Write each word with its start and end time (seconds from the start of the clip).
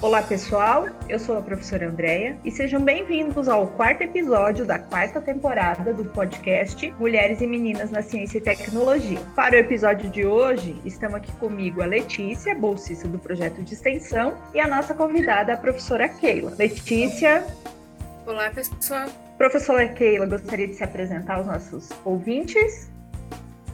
Olá 0.00 0.22
pessoal, 0.22 0.86
eu 1.08 1.18
sou 1.18 1.36
a 1.36 1.42
professora 1.42 1.88
Andréia 1.88 2.38
e 2.44 2.52
sejam 2.52 2.80
bem-vindos 2.80 3.48
ao 3.48 3.66
quarto 3.66 4.02
episódio 4.02 4.64
da 4.64 4.78
quarta 4.78 5.20
temporada 5.20 5.92
do 5.92 6.04
podcast 6.04 6.94
Mulheres 7.00 7.40
e 7.40 7.48
Meninas 7.48 7.90
na 7.90 8.00
Ciência 8.00 8.38
e 8.38 8.40
Tecnologia. 8.40 9.18
Para 9.34 9.56
o 9.56 9.58
episódio 9.58 10.08
de 10.08 10.24
hoje, 10.24 10.80
estamos 10.84 11.16
aqui 11.16 11.32
comigo 11.32 11.82
a 11.82 11.86
Letícia, 11.86 12.54
bolsista 12.54 13.08
do 13.08 13.18
projeto 13.18 13.60
de 13.60 13.74
extensão, 13.74 14.38
e 14.54 14.60
a 14.60 14.68
nossa 14.68 14.94
convidada, 14.94 15.54
a 15.54 15.56
professora 15.56 16.08
Keila. 16.08 16.54
Letícia. 16.56 17.44
Olá 18.24 18.50
pessoal. 18.50 19.08
Professora 19.36 19.88
Keila, 19.88 20.26
gostaria 20.26 20.68
de 20.68 20.74
se 20.74 20.84
apresentar 20.84 21.38
aos 21.38 21.46
nossos 21.46 21.88
ouvintes? 22.04 22.88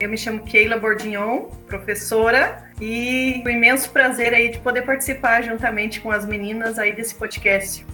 Eu 0.00 0.08
me 0.08 0.18
chamo 0.18 0.42
Keila 0.42 0.76
Bordignon, 0.76 1.50
professora, 1.66 2.68
e 2.80 3.40
um 3.46 3.48
imenso 3.48 3.90
prazer 3.90 4.34
aí 4.34 4.50
de 4.50 4.58
poder 4.58 4.82
participar 4.82 5.42
juntamente 5.42 6.00
com 6.00 6.10
as 6.10 6.26
meninas 6.26 6.78
aí 6.78 6.92
desse 6.92 7.14
podcast. 7.14 7.86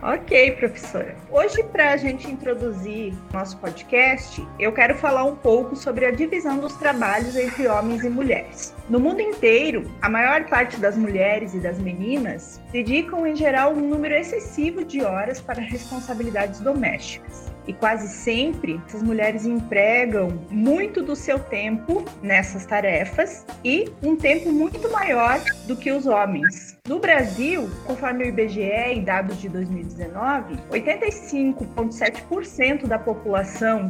Ok, 0.00 0.52
professora. 0.52 1.14
Hoje, 1.28 1.62
para 1.64 1.92
a 1.92 1.96
gente 1.96 2.30
introduzir 2.30 3.12
nosso 3.32 3.58
podcast, 3.58 4.46
eu 4.58 4.72
quero 4.72 4.94
falar 4.94 5.24
um 5.24 5.34
pouco 5.34 5.76
sobre 5.76 6.06
a 6.06 6.10
divisão 6.12 6.58
dos 6.58 6.74
trabalhos 6.76 7.36
entre 7.36 7.66
homens 7.66 8.04
e 8.04 8.08
mulheres. 8.08 8.74
No 8.88 9.00
mundo 9.00 9.20
inteiro, 9.20 9.90
a 10.00 10.08
maior 10.08 10.44
parte 10.44 10.78
das 10.78 10.96
mulheres 10.96 11.52
e 11.52 11.58
das 11.58 11.78
meninas 11.78 12.62
dedicam, 12.72 13.26
em 13.26 13.34
geral, 13.34 13.72
um 13.72 13.88
número 13.88 14.14
excessivo 14.14 14.84
de 14.84 15.02
horas 15.02 15.40
para 15.40 15.60
responsabilidades 15.60 16.60
domésticas. 16.60 17.52
E 17.66 17.72
quase 17.72 18.08
sempre 18.08 18.80
essas 18.86 19.02
mulheres 19.02 19.44
empregam 19.44 20.40
muito 20.50 21.02
do 21.02 21.14
seu 21.14 21.38
tempo 21.38 22.02
nessas 22.22 22.64
tarefas 22.64 23.44
e 23.64 23.90
um 24.02 24.16
tempo 24.16 24.50
muito 24.50 24.90
maior 24.90 25.38
do 25.66 25.76
que 25.76 25.92
os 25.92 26.06
homens. 26.06 26.78
No 26.86 26.98
Brasil, 26.98 27.70
conforme 27.86 28.24
o 28.24 28.28
IBGE 28.28 28.94
e 28.94 29.00
dados 29.00 29.38
de 29.38 29.48
2019, 29.48 30.56
85,7% 30.70 32.86
da 32.86 32.98
população 32.98 33.88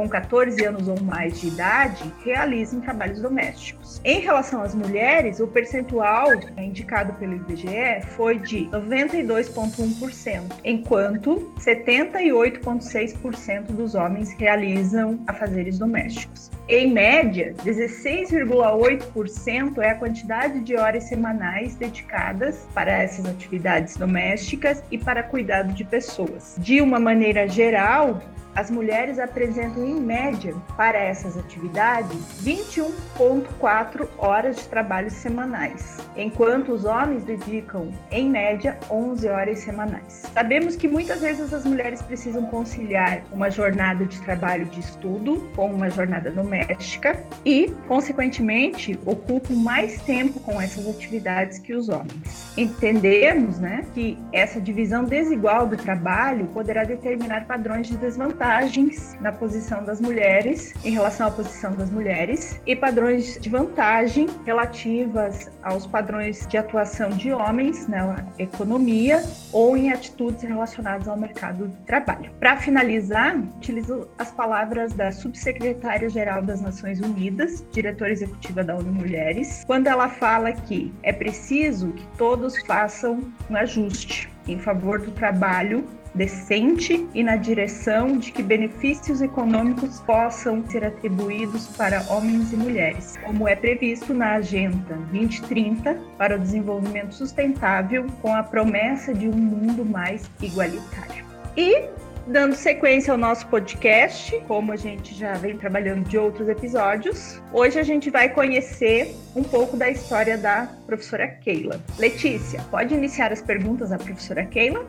com 0.00 0.08
14 0.08 0.64
anos 0.64 0.88
ou 0.88 0.98
mais 1.02 1.38
de 1.38 1.48
idade 1.48 2.10
realizam 2.24 2.80
trabalhos 2.80 3.20
domésticos. 3.20 4.00
Em 4.02 4.20
relação 4.20 4.62
às 4.62 4.74
mulheres, 4.74 5.40
o 5.40 5.46
percentual 5.46 6.28
indicado 6.56 7.12
pelo 7.14 7.34
IBGE 7.34 8.00
foi 8.16 8.38
de 8.38 8.64
92,1%, 8.70 10.40
enquanto 10.64 11.52
78,6% 11.58 13.72
dos 13.72 13.94
homens 13.94 14.32
realizam 14.32 15.22
afazeres 15.26 15.78
domésticos. 15.78 16.50
Em 16.66 16.90
média, 16.90 17.54
16,8% 17.62 19.78
é 19.80 19.90
a 19.90 19.96
quantidade 19.96 20.60
de 20.60 20.76
horas 20.76 21.04
semanais 21.04 21.74
dedicadas 21.74 22.66
para 22.72 22.90
essas 22.90 23.26
atividades 23.26 23.98
domésticas 23.98 24.82
e 24.90 24.96
para 24.96 25.22
cuidado 25.22 25.74
de 25.74 25.84
pessoas. 25.84 26.56
De 26.58 26.80
uma 26.80 26.98
maneira 26.98 27.46
geral, 27.46 28.22
as 28.54 28.70
mulheres 28.70 29.18
apresentam, 29.18 29.86
em 29.86 30.00
média, 30.00 30.54
para 30.76 30.98
essas 30.98 31.36
atividades, 31.36 32.16
21,4 32.42 34.08
horas 34.18 34.56
de 34.56 34.68
trabalho 34.68 35.10
semanais, 35.10 35.98
enquanto 36.16 36.72
os 36.72 36.84
homens 36.84 37.22
dedicam, 37.24 37.92
em 38.10 38.28
média, 38.28 38.76
11 38.90 39.28
horas 39.28 39.60
semanais. 39.60 40.24
Sabemos 40.34 40.76
que 40.76 40.88
muitas 40.88 41.20
vezes 41.20 41.52
as 41.52 41.64
mulheres 41.64 42.02
precisam 42.02 42.44
conciliar 42.46 43.22
uma 43.32 43.50
jornada 43.50 44.04
de 44.04 44.20
trabalho 44.22 44.64
de 44.66 44.80
estudo 44.80 45.48
com 45.54 45.72
uma 45.72 45.88
jornada 45.88 46.30
doméstica 46.30 47.22
e, 47.44 47.72
consequentemente, 47.86 48.98
ocupam 49.06 49.54
mais 49.54 50.00
tempo 50.02 50.40
com 50.40 50.60
essas 50.60 50.88
atividades 50.88 51.58
que 51.58 51.72
os 51.72 51.88
homens. 51.88 52.52
Entendemos 52.56 53.58
né, 53.58 53.86
que 53.94 54.18
essa 54.32 54.60
divisão 54.60 55.04
desigual 55.04 55.66
do 55.66 55.76
trabalho 55.76 56.46
poderá 56.46 56.84
determinar 56.84 57.46
padrões 57.46 57.86
de 57.86 57.96
desvantagem 57.96 58.39
vantagens 58.40 59.18
na 59.20 59.30
posição 59.30 59.84
das 59.84 60.00
mulheres 60.00 60.72
em 60.82 60.92
relação 60.92 61.26
à 61.26 61.30
posição 61.30 61.74
das 61.74 61.90
mulheres 61.90 62.58
e 62.66 62.74
padrões 62.74 63.38
de 63.38 63.50
vantagem 63.50 64.28
relativas 64.46 65.50
aos 65.62 65.86
padrões 65.86 66.46
de 66.46 66.56
atuação 66.56 67.10
de 67.10 67.32
homens 67.32 67.86
na 67.86 68.24
economia 68.38 69.22
ou 69.52 69.76
em 69.76 69.92
atitudes 69.92 70.42
relacionadas 70.42 71.06
ao 71.06 71.18
mercado 71.18 71.68
de 71.68 71.76
trabalho. 71.84 72.32
Para 72.40 72.56
finalizar, 72.56 73.36
utilizo 73.36 74.08
as 74.18 74.30
palavras 74.30 74.94
da 74.94 75.12
subsecretária-geral 75.12 76.40
das 76.40 76.62
Nações 76.62 76.98
Unidas, 76.98 77.62
diretora 77.70 78.10
executiva 78.10 78.64
da 78.64 78.74
ONU 78.74 78.90
Mulheres, 78.90 79.64
quando 79.66 79.86
ela 79.86 80.08
fala 80.08 80.50
que 80.52 80.90
é 81.02 81.12
preciso 81.12 81.92
que 81.92 82.06
todos 82.16 82.58
façam 82.62 83.20
um 83.50 83.56
ajuste 83.56 84.30
em 84.48 84.58
favor 84.58 84.98
do 84.98 85.10
trabalho 85.10 85.84
decente 86.14 87.06
e 87.14 87.22
na 87.22 87.36
direção 87.36 88.18
de 88.18 88.32
que 88.32 88.42
benefícios 88.42 89.22
econômicos 89.22 90.00
possam 90.00 90.64
ser 90.68 90.84
atribuídos 90.84 91.66
para 91.68 92.04
homens 92.08 92.52
e 92.52 92.56
mulheres, 92.56 93.16
como 93.24 93.46
é 93.48 93.54
previsto 93.54 94.12
na 94.12 94.34
Agenda 94.34 94.94
2030 95.10 95.94
para 96.18 96.36
o 96.36 96.38
Desenvolvimento 96.38 97.14
Sustentável, 97.14 98.06
com 98.20 98.34
a 98.34 98.42
promessa 98.42 99.14
de 99.14 99.28
um 99.28 99.36
mundo 99.36 99.84
mais 99.84 100.30
igualitário. 100.40 101.24
E 101.56 101.88
Dando 102.26 102.54
sequência 102.54 103.10
ao 103.10 103.18
nosso 103.18 103.46
podcast, 103.48 104.38
como 104.46 104.72
a 104.72 104.76
gente 104.76 105.14
já 105.14 105.32
vem 105.32 105.56
trabalhando 105.56 106.06
de 106.08 106.16
outros 106.16 106.48
episódios, 106.48 107.42
hoje 107.52 107.78
a 107.78 107.82
gente 107.82 108.08
vai 108.10 108.28
conhecer 108.28 109.16
um 109.34 109.42
pouco 109.42 109.76
da 109.76 109.88
história 109.88 110.38
da 110.38 110.68
professora 110.86 111.26
Keila. 111.26 111.80
Letícia, 111.98 112.62
pode 112.70 112.94
iniciar 112.94 113.32
as 113.32 113.42
perguntas 113.42 113.90
à 113.90 113.98
professora 113.98 114.44
Keila? 114.44 114.86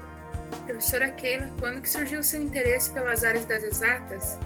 Professora 0.65 1.09
Keila, 1.09 1.49
quando 1.59 1.81
que 1.81 1.89
surgiu 1.89 2.19
o 2.19 2.23
seu 2.23 2.41
interesse 2.41 2.91
pelas 2.91 3.23
áreas 3.23 3.45
das 3.45 3.63
exatas? 3.63 4.37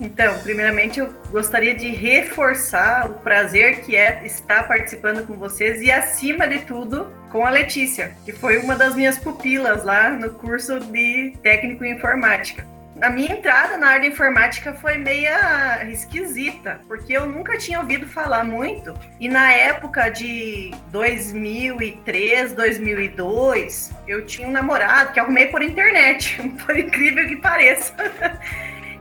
Então, 0.00 0.36
primeiramente 0.40 0.98
eu 0.98 1.12
gostaria 1.30 1.74
de 1.74 1.88
reforçar 1.88 3.10
o 3.10 3.14
prazer 3.14 3.82
que 3.82 3.94
é 3.94 4.24
estar 4.26 4.66
participando 4.66 5.26
com 5.26 5.34
vocês 5.34 5.80
e, 5.80 5.92
acima 5.92 6.48
de 6.48 6.60
tudo, 6.60 7.06
com 7.30 7.46
a 7.46 7.50
Letícia, 7.50 8.16
que 8.24 8.32
foi 8.32 8.58
uma 8.58 8.74
das 8.74 8.94
minhas 8.94 9.18
pupilas 9.18 9.84
lá 9.84 10.10
no 10.10 10.30
curso 10.30 10.80
de 10.80 11.36
técnico 11.42 11.84
em 11.84 11.92
informática 11.92 12.71
a 13.02 13.10
minha 13.10 13.32
entrada 13.32 13.76
na 13.76 13.88
área 13.88 14.06
informática 14.06 14.72
foi 14.72 14.96
meia 14.96 15.84
esquisita, 15.90 16.80
porque 16.86 17.12
eu 17.12 17.26
nunca 17.26 17.58
tinha 17.58 17.80
ouvido 17.80 18.06
falar 18.06 18.44
muito. 18.44 18.94
E 19.18 19.28
na 19.28 19.52
época 19.52 20.08
de 20.08 20.70
2003, 20.92 22.52
2002, 22.52 23.92
eu 24.06 24.24
tinha 24.24 24.46
um 24.46 24.52
namorado 24.52 25.12
que 25.12 25.18
arrumei 25.18 25.46
por 25.48 25.62
internet, 25.62 26.40
por 26.64 26.78
incrível 26.78 27.26
que 27.26 27.36
pareça. 27.36 27.92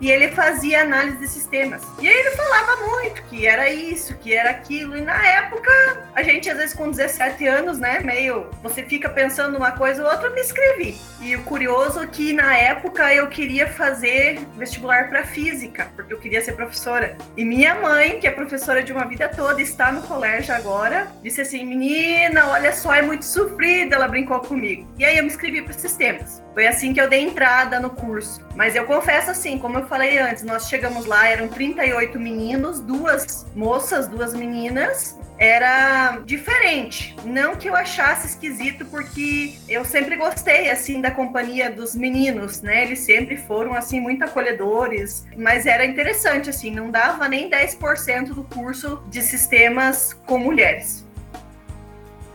E 0.02 0.10
ele 0.10 0.30
fazia 0.30 0.82
análise 0.82 1.18
de 1.20 1.28
sistemas. 1.28 1.84
E 2.00 2.10
aí 2.10 2.14
ele 2.14 2.32
falava 2.32 2.88
muito 2.88 3.24
que 3.24 3.46
era 3.46 3.70
isso, 3.70 4.18
que 4.18 4.34
era 4.34 4.50
aquilo. 4.50 4.98
E 4.98 5.02
na 5.02 5.26
época, 5.26 5.72
a 6.16 6.24
gente 6.24 6.50
às 6.50 6.58
vezes 6.58 6.74
com 6.74 6.90
17 6.90 7.48
anos, 7.48 7.78
né, 7.78 8.00
meio, 8.00 8.50
você 8.64 8.82
fica 8.82 9.08
pensando 9.08 9.56
uma 9.56 9.72
coisa 9.72 10.04
ou 10.04 10.10
outra, 10.10 10.28
eu 10.28 10.34
me 10.34 10.42
inscrevi. 10.42 10.98
E 11.22 11.36
o 11.36 11.44
curioso 11.44 12.02
é 12.02 12.08
que 12.08 12.34
na 12.34 12.58
época 12.58 13.14
eu 13.14 13.28
queria 13.28 13.68
fazer 13.68 14.40
vestibular 14.58 15.08
para 15.08 15.24
física, 15.24 15.92
porque 15.96 16.12
eu 16.12 16.20
queria 16.20 16.42
ser 16.42 16.54
professora. 16.54 17.16
E 17.38 17.46
minha 17.46 17.76
mãe, 17.76 18.20
que 18.20 18.26
é 18.26 18.32
professora 18.32 18.82
de 18.82 18.92
uma 18.92 19.06
vida 19.06 19.30
toda, 19.30 19.62
está 19.62 19.92
no 19.92 20.02
colégio 20.02 20.56
agora, 20.56 21.08
disse 21.22 21.42
assim: 21.42 21.64
"Menina, 21.64 22.48
olha 22.48 22.74
só, 22.74 22.96
é 22.96 23.04
muito 23.04 23.24
sofrida", 23.24 23.96
ela 23.96 24.08
brincou 24.08 24.40
comigo. 24.40 24.92
E 24.98 25.06
aí 25.06 25.18
eu 25.18 25.24
me 25.24 25.30
inscrevi 25.30 25.62
para 25.62 25.74
sistemas. 25.74 26.42
Foi 26.54 26.68
assim 26.68 26.94
que 26.94 27.00
eu 27.00 27.10
dei 27.10 27.22
entrada 27.22 27.80
no 27.80 27.90
curso. 27.90 28.42
Mas 28.56 28.76
eu 28.76 28.86
confesso 28.86 29.32
assim, 29.32 29.58
como 29.58 29.80
eu 29.80 29.88
falei 29.88 30.18
antes, 30.18 30.44
nós 30.44 30.68
chegamos 30.68 31.06
lá, 31.06 31.28
eram 31.28 31.48
38 31.48 32.20
meninos, 32.20 32.80
duas 32.80 33.46
moças, 33.56 34.08
duas 34.08 34.34
meninas. 34.34 35.18
Era 35.38 36.20
diferente. 36.24 37.16
Não 37.26 37.56
que 37.56 37.68
eu 37.68 37.76
achasse 37.76 38.28
esquisito, 38.28 38.86
porque 38.86 39.56
eu 39.68 39.84
sempre 39.84 40.16
gostei, 40.16 40.70
assim, 40.70 41.02
da 41.02 41.10
companhia 41.10 41.72
dos 41.72 41.96
meninos, 41.96 42.62
né? 42.62 42.84
Eles 42.84 43.00
sempre 43.00 43.38
foram, 43.38 43.74
assim, 43.74 44.00
muito 44.00 44.24
acolhedores. 44.24 45.26
Mas 45.36 45.66
era 45.66 45.84
interessante, 45.84 46.52
assim, 46.52 46.70
não 46.70 46.92
dava 46.92 47.28
nem 47.28 47.50
10% 47.50 48.36
do 48.36 48.44
curso 48.44 49.02
de 49.08 49.24
sistemas 49.24 50.14
com 50.28 50.38
mulheres. 50.38 51.01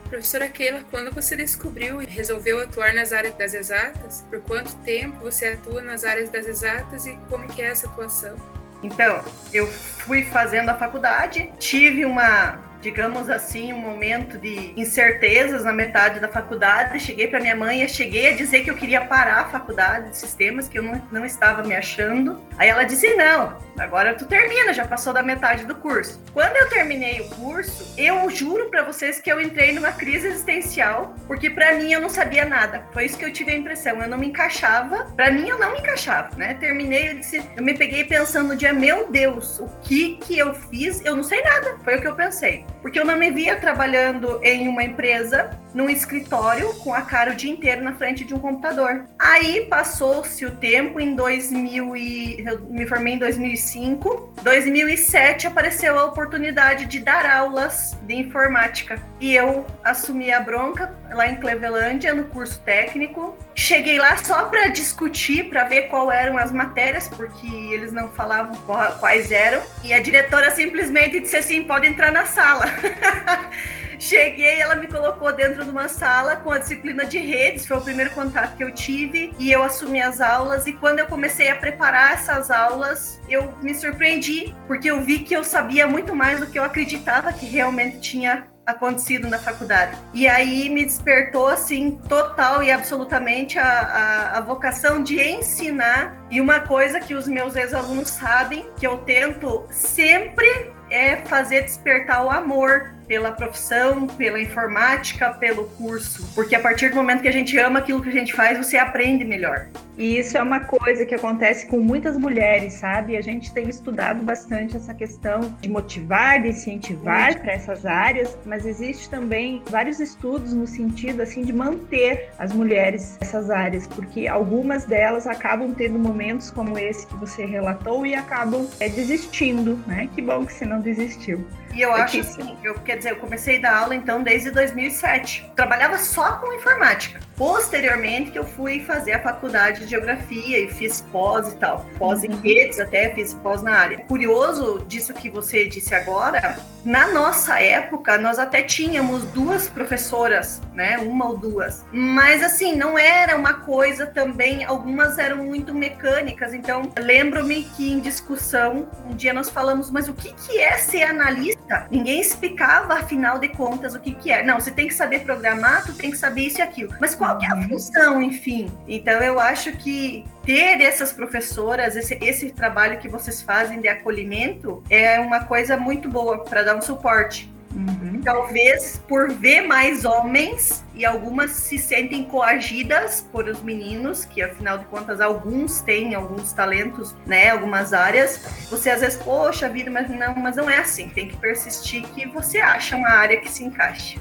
Professora 0.08 0.48
Keila, 0.48 0.84
quando 0.90 1.12
você 1.12 1.34
descobriu 1.36 2.00
e 2.00 2.06
resolveu 2.06 2.60
atuar 2.60 2.94
nas 2.94 3.12
áreas 3.12 3.34
das 3.34 3.54
exatas, 3.54 4.24
por 4.30 4.40
quanto 4.40 4.74
tempo 4.76 5.18
você 5.18 5.48
atua 5.48 5.82
nas 5.82 6.04
áreas 6.04 6.30
das 6.30 6.46
exatas 6.46 7.06
e 7.06 7.18
como 7.28 7.46
que 7.48 7.60
é 7.60 7.66
essa 7.66 7.88
atuação? 7.88 8.36
Então, 8.82 9.24
eu 9.52 9.66
fui 9.66 10.24
fazendo 10.26 10.68
a 10.68 10.74
faculdade, 10.74 11.50
tive 11.58 12.04
uma 12.04 12.65
digamos 12.86 13.28
assim, 13.28 13.72
um 13.72 13.80
momento 13.80 14.38
de 14.38 14.72
incertezas 14.80 15.64
na 15.64 15.72
metade 15.72 16.20
da 16.20 16.28
faculdade. 16.28 17.00
Cheguei 17.00 17.26
para 17.26 17.40
minha 17.40 17.56
mãe, 17.56 17.86
cheguei 17.88 18.28
a 18.28 18.36
dizer 18.36 18.62
que 18.62 18.70
eu 18.70 18.76
queria 18.76 19.04
parar 19.04 19.40
a 19.40 19.44
faculdade 19.46 20.10
de 20.10 20.16
sistemas, 20.16 20.68
que 20.68 20.78
eu 20.78 20.84
não, 20.84 21.02
não 21.10 21.26
estava 21.26 21.64
me 21.64 21.74
achando. 21.74 22.40
Aí 22.56 22.68
ela 22.68 22.84
disse: 22.84 23.12
Não, 23.16 23.58
agora 23.76 24.14
tu 24.14 24.24
termina, 24.24 24.72
já 24.72 24.86
passou 24.86 25.12
da 25.12 25.20
metade 25.20 25.64
do 25.64 25.74
curso. 25.74 26.22
Quando 26.32 26.54
eu 26.54 26.68
terminei 26.68 27.22
o 27.22 27.28
curso, 27.30 27.92
eu 27.98 28.30
juro 28.30 28.70
para 28.70 28.84
vocês 28.84 29.20
que 29.20 29.32
eu 29.32 29.40
entrei 29.40 29.72
numa 29.72 29.90
crise 29.90 30.28
existencial, 30.28 31.12
porque 31.26 31.50
para 31.50 31.74
mim 31.74 31.92
eu 31.92 32.00
não 32.00 32.08
sabia 32.08 32.44
nada. 32.44 32.86
Foi 32.92 33.04
isso 33.04 33.18
que 33.18 33.24
eu 33.24 33.32
tive 33.32 33.50
a 33.50 33.56
impressão. 33.56 34.00
Eu 34.00 34.08
não 34.08 34.18
me 34.18 34.28
encaixava. 34.28 35.06
Para 35.16 35.32
mim 35.32 35.48
eu 35.48 35.58
não 35.58 35.72
me 35.72 35.80
encaixava, 35.80 36.36
né? 36.36 36.54
Terminei, 36.54 37.10
eu 37.10 37.14
disse, 37.18 37.42
eu 37.56 37.64
me 37.64 37.76
peguei 37.76 38.04
pensando 38.04 38.50
no 38.50 38.56
dia, 38.56 38.72
meu 38.72 39.10
Deus, 39.10 39.58
o 39.58 39.66
que 39.82 40.18
que 40.18 40.38
eu 40.38 40.54
fiz? 40.54 41.04
Eu 41.04 41.16
não 41.16 41.24
sei 41.24 41.42
nada. 41.42 41.78
Foi 41.82 41.96
o 41.96 42.00
que 42.00 42.06
eu 42.06 42.14
pensei. 42.14 42.64
Porque 42.86 43.00
eu 43.00 43.04
não 43.04 43.16
me 43.16 43.32
via 43.32 43.56
trabalhando 43.56 44.38
em 44.44 44.68
uma 44.68 44.84
empresa, 44.84 45.50
num 45.74 45.90
escritório, 45.90 46.72
com 46.74 46.94
a 46.94 47.02
cara 47.02 47.32
o 47.32 47.34
dia 47.34 47.50
inteiro 47.50 47.82
na 47.82 47.92
frente 47.94 48.24
de 48.24 48.32
um 48.32 48.38
computador. 48.38 49.06
Aí 49.18 49.66
passou-se 49.68 50.46
o 50.46 50.52
tempo 50.52 51.00
em 51.00 51.16
2000 51.16 51.96
e 51.96 52.44
eu 52.46 52.60
me 52.70 52.86
formei 52.86 53.14
em 53.14 53.18
2005. 53.18 54.34
2007 54.40 55.48
apareceu 55.48 55.98
a 55.98 56.04
oportunidade 56.04 56.86
de 56.86 57.00
dar 57.00 57.26
aulas 57.26 57.98
de 58.02 58.14
informática. 58.14 59.02
E 59.18 59.34
eu 59.34 59.66
assumi 59.82 60.32
a 60.32 60.38
bronca 60.38 60.94
lá 61.10 61.26
em 61.26 61.34
Clevelândia, 61.36 62.14
no 62.14 62.26
curso 62.26 62.60
técnico. 62.60 63.36
Cheguei 63.52 63.98
lá 63.98 64.16
só 64.18 64.44
para 64.44 64.68
discutir, 64.68 65.48
para 65.48 65.64
ver 65.64 65.88
qual 65.88 66.12
eram 66.12 66.38
as 66.38 66.52
matérias, 66.52 67.08
porque 67.08 67.48
eles 67.48 67.90
não 67.90 68.10
falavam 68.10 68.54
quais 69.00 69.32
eram. 69.32 69.60
E 69.82 69.92
a 69.92 69.98
diretora 69.98 70.52
simplesmente 70.52 71.18
disse 71.18 71.36
assim: 71.36 71.64
pode 71.64 71.88
entrar 71.88 72.12
na 72.12 72.26
sala. 72.26 72.75
Cheguei, 73.98 74.60
ela 74.60 74.76
me 74.76 74.86
colocou 74.86 75.32
dentro 75.32 75.64
de 75.64 75.70
uma 75.70 75.88
sala 75.88 76.36
com 76.36 76.50
a 76.50 76.58
disciplina 76.58 77.04
de 77.04 77.18
redes, 77.18 77.66
foi 77.66 77.78
o 77.78 77.80
primeiro 77.80 78.10
contato 78.10 78.56
que 78.56 78.62
eu 78.62 78.72
tive, 78.72 79.32
e 79.38 79.50
eu 79.50 79.62
assumi 79.62 80.00
as 80.00 80.20
aulas. 80.20 80.66
E 80.66 80.72
quando 80.72 80.98
eu 80.98 81.06
comecei 81.06 81.48
a 81.48 81.56
preparar 81.56 82.12
essas 82.12 82.50
aulas, 82.50 83.20
eu 83.28 83.52
me 83.62 83.74
surpreendi, 83.74 84.54
porque 84.66 84.90
eu 84.90 85.00
vi 85.00 85.20
que 85.20 85.34
eu 85.34 85.42
sabia 85.42 85.86
muito 85.86 86.14
mais 86.14 86.40
do 86.40 86.46
que 86.46 86.58
eu 86.58 86.64
acreditava 86.64 87.32
que 87.32 87.46
realmente 87.46 87.98
tinha 88.00 88.46
acontecido 88.66 89.28
na 89.28 89.38
faculdade. 89.38 89.96
E 90.12 90.26
aí 90.26 90.68
me 90.68 90.84
despertou, 90.84 91.46
assim, 91.46 91.92
total 92.08 92.62
e 92.62 92.72
absolutamente 92.72 93.58
a, 93.58 93.64
a, 93.64 94.38
a 94.38 94.40
vocação 94.40 95.02
de 95.02 95.20
ensinar. 95.22 96.26
E 96.30 96.40
uma 96.40 96.60
coisa 96.60 96.98
que 96.98 97.14
os 97.14 97.28
meus 97.28 97.54
ex-alunos 97.54 98.10
sabem, 98.10 98.68
que 98.76 98.86
eu 98.86 98.98
tento 98.98 99.64
sempre 99.70 100.74
é 100.90 101.16
fazer 101.26 101.62
despertar 101.62 102.24
o 102.24 102.30
amor 102.30 102.95
pela 103.06 103.32
profissão, 103.32 104.06
pela 104.06 104.40
informática, 104.40 105.30
pelo 105.34 105.64
curso. 105.70 106.28
Porque 106.34 106.54
a 106.54 106.60
partir 106.60 106.90
do 106.90 106.96
momento 106.96 107.22
que 107.22 107.28
a 107.28 107.32
gente 107.32 107.56
ama 107.58 107.78
aquilo 107.78 108.02
que 108.02 108.08
a 108.08 108.12
gente 108.12 108.32
faz, 108.32 108.58
você 108.58 108.76
aprende 108.76 109.24
melhor. 109.24 109.68
E 109.98 110.18
isso 110.18 110.36
é 110.36 110.42
uma 110.42 110.60
coisa 110.60 111.06
que 111.06 111.14
acontece 111.14 111.66
com 111.66 111.78
muitas 111.78 112.18
mulheres, 112.18 112.74
sabe? 112.74 113.16
A 113.16 113.22
gente 113.22 113.52
tem 113.52 113.68
estudado 113.68 114.22
bastante 114.22 114.76
essa 114.76 114.92
questão 114.92 115.56
de 115.60 115.70
motivar, 115.70 116.42
de 116.42 116.48
incentivar 116.48 117.40
para 117.40 117.52
essas 117.52 117.86
áreas, 117.86 118.36
mas 118.44 118.66
existe 118.66 119.08
também 119.08 119.62
vários 119.70 119.98
estudos 119.98 120.52
no 120.52 120.66
sentido 120.66 121.22
assim 121.22 121.42
de 121.42 121.52
manter 121.52 122.30
as 122.38 122.52
mulheres 122.52 123.16
nessas 123.20 123.48
áreas, 123.48 123.86
porque 123.86 124.28
algumas 124.28 124.84
delas 124.84 125.26
acabam 125.26 125.72
tendo 125.72 125.98
momentos 125.98 126.50
como 126.50 126.78
esse 126.78 127.06
que 127.06 127.16
você 127.16 127.46
relatou 127.46 128.04
e 128.04 128.14
acabam 128.14 128.68
é, 128.78 128.90
desistindo, 128.90 129.82
né? 129.86 130.10
Que 130.14 130.20
bom 130.20 130.44
que 130.44 130.52
você 130.52 130.66
não 130.66 130.80
desistiu. 130.80 131.46
E 131.74 131.82
eu 131.82 131.92
acho 131.92 132.20
assim, 132.20 132.56
eu, 132.64 132.74
quer 132.96 132.98
dizer, 132.98 133.10
eu 133.10 133.16
comecei 133.16 133.58
a 133.58 133.60
dar 133.60 133.76
aula 133.76 133.94
então 133.94 134.22
desde 134.22 134.50
2007. 134.50 135.52
Trabalhava 135.54 135.98
só 135.98 136.36
com 136.36 136.52
informática. 136.54 137.20
Posteriormente 137.36 138.30
que 138.30 138.38
eu 138.38 138.44
fui 138.44 138.80
fazer 138.80 139.12
a 139.12 139.22
faculdade 139.22 139.80
de 139.80 139.86
geografia 139.86 140.58
e 140.58 140.68
fiz 140.68 141.02
pós 141.12 141.52
e 141.52 141.56
tal. 141.56 141.84
Pós 141.98 142.24
em 142.24 142.30
uhum. 142.30 142.40
redes 142.40 142.80
até, 142.80 143.10
fiz 143.10 143.34
pós 143.34 143.62
na 143.62 143.72
área. 143.72 143.98
Curioso 144.04 144.84
disso 144.88 145.12
que 145.12 145.28
você 145.28 145.68
disse 145.68 145.94
agora, 145.94 146.58
na 146.84 147.08
nossa 147.08 147.60
época 147.60 148.16
nós 148.16 148.38
até 148.38 148.62
tínhamos 148.62 149.24
duas 149.24 149.68
professoras, 149.68 150.62
né? 150.72 150.96
Uma 150.98 151.28
ou 151.28 151.36
duas. 151.36 151.84
Mas 151.92 152.42
assim, 152.42 152.74
não 152.74 152.98
era 152.98 153.36
uma 153.36 153.54
coisa 153.54 154.06
também, 154.06 154.64
algumas 154.64 155.18
eram 155.18 155.44
muito 155.44 155.74
mecânicas. 155.74 156.54
Então, 156.54 156.90
lembro-me 156.98 157.64
que 157.64 157.92
em 157.92 158.00
discussão, 158.00 158.88
um 159.04 159.14
dia 159.14 159.34
nós 159.34 159.50
falamos, 159.50 159.90
mas 159.90 160.08
o 160.08 160.14
que, 160.14 160.32
que 160.32 160.58
é 160.58 160.78
ser 160.78 161.02
analista? 161.02 161.86
Ninguém 161.90 162.20
explicava, 162.20 162.94
afinal 162.94 163.38
de 163.38 163.48
contas, 163.48 163.94
o 163.94 164.00
que, 164.00 164.14
que 164.14 164.30
é. 164.30 164.42
Não, 164.42 164.60
você 164.60 164.70
tem 164.70 164.86
que 164.86 164.94
saber 164.94 165.20
programar, 165.20 165.84
tu 165.84 165.92
tem 165.92 166.10
que 166.10 166.16
saber 166.16 166.42
isso 166.42 166.58
e 166.58 166.62
aquilo. 166.62 166.94
Mas 167.00 167.14
qual 167.26 167.38
que 167.38 167.46
é 167.46 167.50
a 167.50 167.54
uhum. 167.54 167.68
função, 167.68 168.22
enfim. 168.22 168.70
Então 168.86 169.14
eu 169.20 169.40
acho 169.40 169.72
que 169.72 170.24
ter 170.44 170.80
essas 170.80 171.12
professoras, 171.12 171.96
esse, 171.96 172.16
esse 172.20 172.50
trabalho 172.50 172.98
que 172.98 173.08
vocês 173.08 173.42
fazem 173.42 173.80
de 173.80 173.88
acolhimento 173.88 174.82
é 174.88 175.18
uma 175.18 175.44
coisa 175.44 175.76
muito 175.76 176.08
boa 176.08 176.44
para 176.44 176.62
dar 176.62 176.76
um 176.76 176.80
suporte. 176.82 177.52
Uhum. 177.74 178.22
Talvez 178.24 179.02
por 179.06 179.30
ver 179.30 179.60
mais 179.60 180.06
homens 180.06 180.82
e 180.94 181.04
algumas 181.04 181.50
se 181.50 181.78
sentem 181.78 182.24
coagidas 182.24 183.26
por 183.30 183.46
os 183.46 183.60
meninos, 183.60 184.24
que 184.24 184.40
afinal 184.40 184.78
de 184.78 184.86
contas 184.86 185.20
alguns 185.20 185.82
têm 185.82 186.14
alguns 186.14 186.54
talentos, 186.54 187.14
né, 187.26 187.50
algumas 187.50 187.92
áreas. 187.92 188.40
Você 188.70 188.88
às 188.88 189.02
vezes, 189.02 189.18
poxa 189.22 189.68
vida, 189.68 189.90
mas 189.90 190.08
não, 190.08 190.34
mas 190.36 190.56
não 190.56 190.70
é 190.70 190.78
assim. 190.78 191.10
Tem 191.10 191.28
que 191.28 191.36
persistir 191.36 192.02
que 192.14 192.26
você 192.26 192.58
acha 192.58 192.96
uma 192.96 193.10
área 193.10 193.38
que 193.38 193.50
se 193.50 193.62
encaixe. 193.62 194.18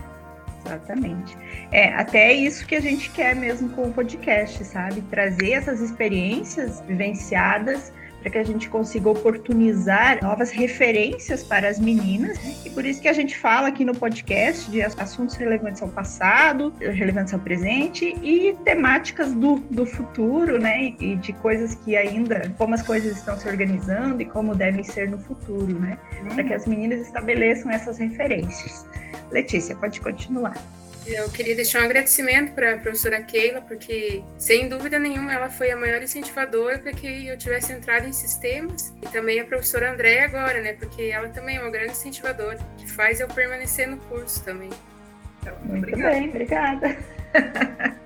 Exatamente. 0.66 1.38
É, 1.72 1.94
até 1.94 2.34
isso 2.34 2.66
que 2.66 2.76
a 2.76 2.82
gente 2.82 3.12
quer 3.12 3.36
mesmo 3.36 3.70
com 3.70 3.84
o 3.84 3.94
podcast, 3.94 4.64
sabe? 4.66 5.02
Trazer 5.04 5.52
essas 5.52 5.80
experiências 5.80 6.82
vivenciadas 6.82 7.94
para 8.26 8.32
que 8.32 8.38
a 8.40 8.44
gente 8.44 8.70
consiga 8.70 9.08
oportunizar 9.08 10.18
novas 10.20 10.50
referências 10.50 11.44
para 11.44 11.70
as 11.70 11.80
meninas. 11.80 12.36
Né? 12.44 12.56
E 12.66 12.70
por 12.72 12.84
isso 12.84 13.00
que 13.00 13.08
a 13.08 13.14
gente 13.14 13.38
fala 13.38 13.68
aqui 13.68 13.86
no 13.86 13.94
podcast 13.94 14.72
de 14.72 14.82
assuntos 14.82 15.36
relevantes 15.36 15.80
ao 15.84 15.90
passado, 15.90 16.74
relevantes 16.80 17.36
ao 17.36 17.40
presente 17.40 18.16
e 18.24 18.56
temáticas 18.66 19.32
do, 19.32 19.58
do 19.70 19.86
futuro, 19.86 20.58
né? 20.58 20.96
E 21.00 21.16
de 21.18 21.34
coisas 21.34 21.76
que 21.76 21.96
ainda, 21.96 22.52
como 22.58 22.74
as 22.74 22.82
coisas 22.82 23.16
estão 23.16 23.38
se 23.38 23.48
organizando 23.48 24.20
e 24.20 24.26
como 24.26 24.56
devem 24.56 24.84
ser 24.84 25.08
no 25.08 25.20
futuro, 25.20 25.80
né? 25.80 25.96
Para 26.34 26.44
que 26.44 26.54
as 26.56 26.66
meninas 26.66 27.02
estabeleçam 27.02 27.70
essas 27.70 28.00
referências. 28.00 28.88
Letícia, 29.30 29.76
pode 29.76 30.02
continuar. 30.02 30.56
Eu 31.08 31.30
queria 31.30 31.56
deixar 31.56 31.82
um 31.82 31.86
agradecimento 31.86 32.54
para 32.54 32.74
a 32.74 32.78
professora 32.78 33.22
Keila, 33.22 33.62
porque, 33.62 34.24
sem 34.38 34.68
dúvida 34.68 34.98
nenhuma, 34.98 35.34
ela 35.34 35.50
foi 35.50 35.70
a 35.70 35.78
maior 35.78 36.02
incentivadora 36.02 36.80
para 36.80 36.92
que 36.92 37.28
eu 37.28 37.38
tivesse 37.38 37.72
entrado 37.72 38.08
em 38.08 38.14
sistemas. 38.14 38.94
E 39.04 39.08
também 39.10 39.40
a 39.40 39.46
professora 39.46 39.92
André 39.92 40.24
agora, 40.24 40.62
né? 40.62 40.74
Porque 40.74 41.04
ela 41.04 41.30
também 41.30 41.58
é 41.58 41.62
uma 41.62 41.70
grande 41.70 41.92
incentivadora, 41.92 42.58
que 42.78 42.90
faz 42.92 43.20
eu 43.20 43.28
permanecer 43.28 43.88
no 43.88 43.98
curso 43.98 44.44
também. 44.44 44.70
Então, 45.42 45.56
muito 45.64 45.84
obrigada. 45.84 46.16
bem, 46.16 46.30
obrigada. 46.30 46.98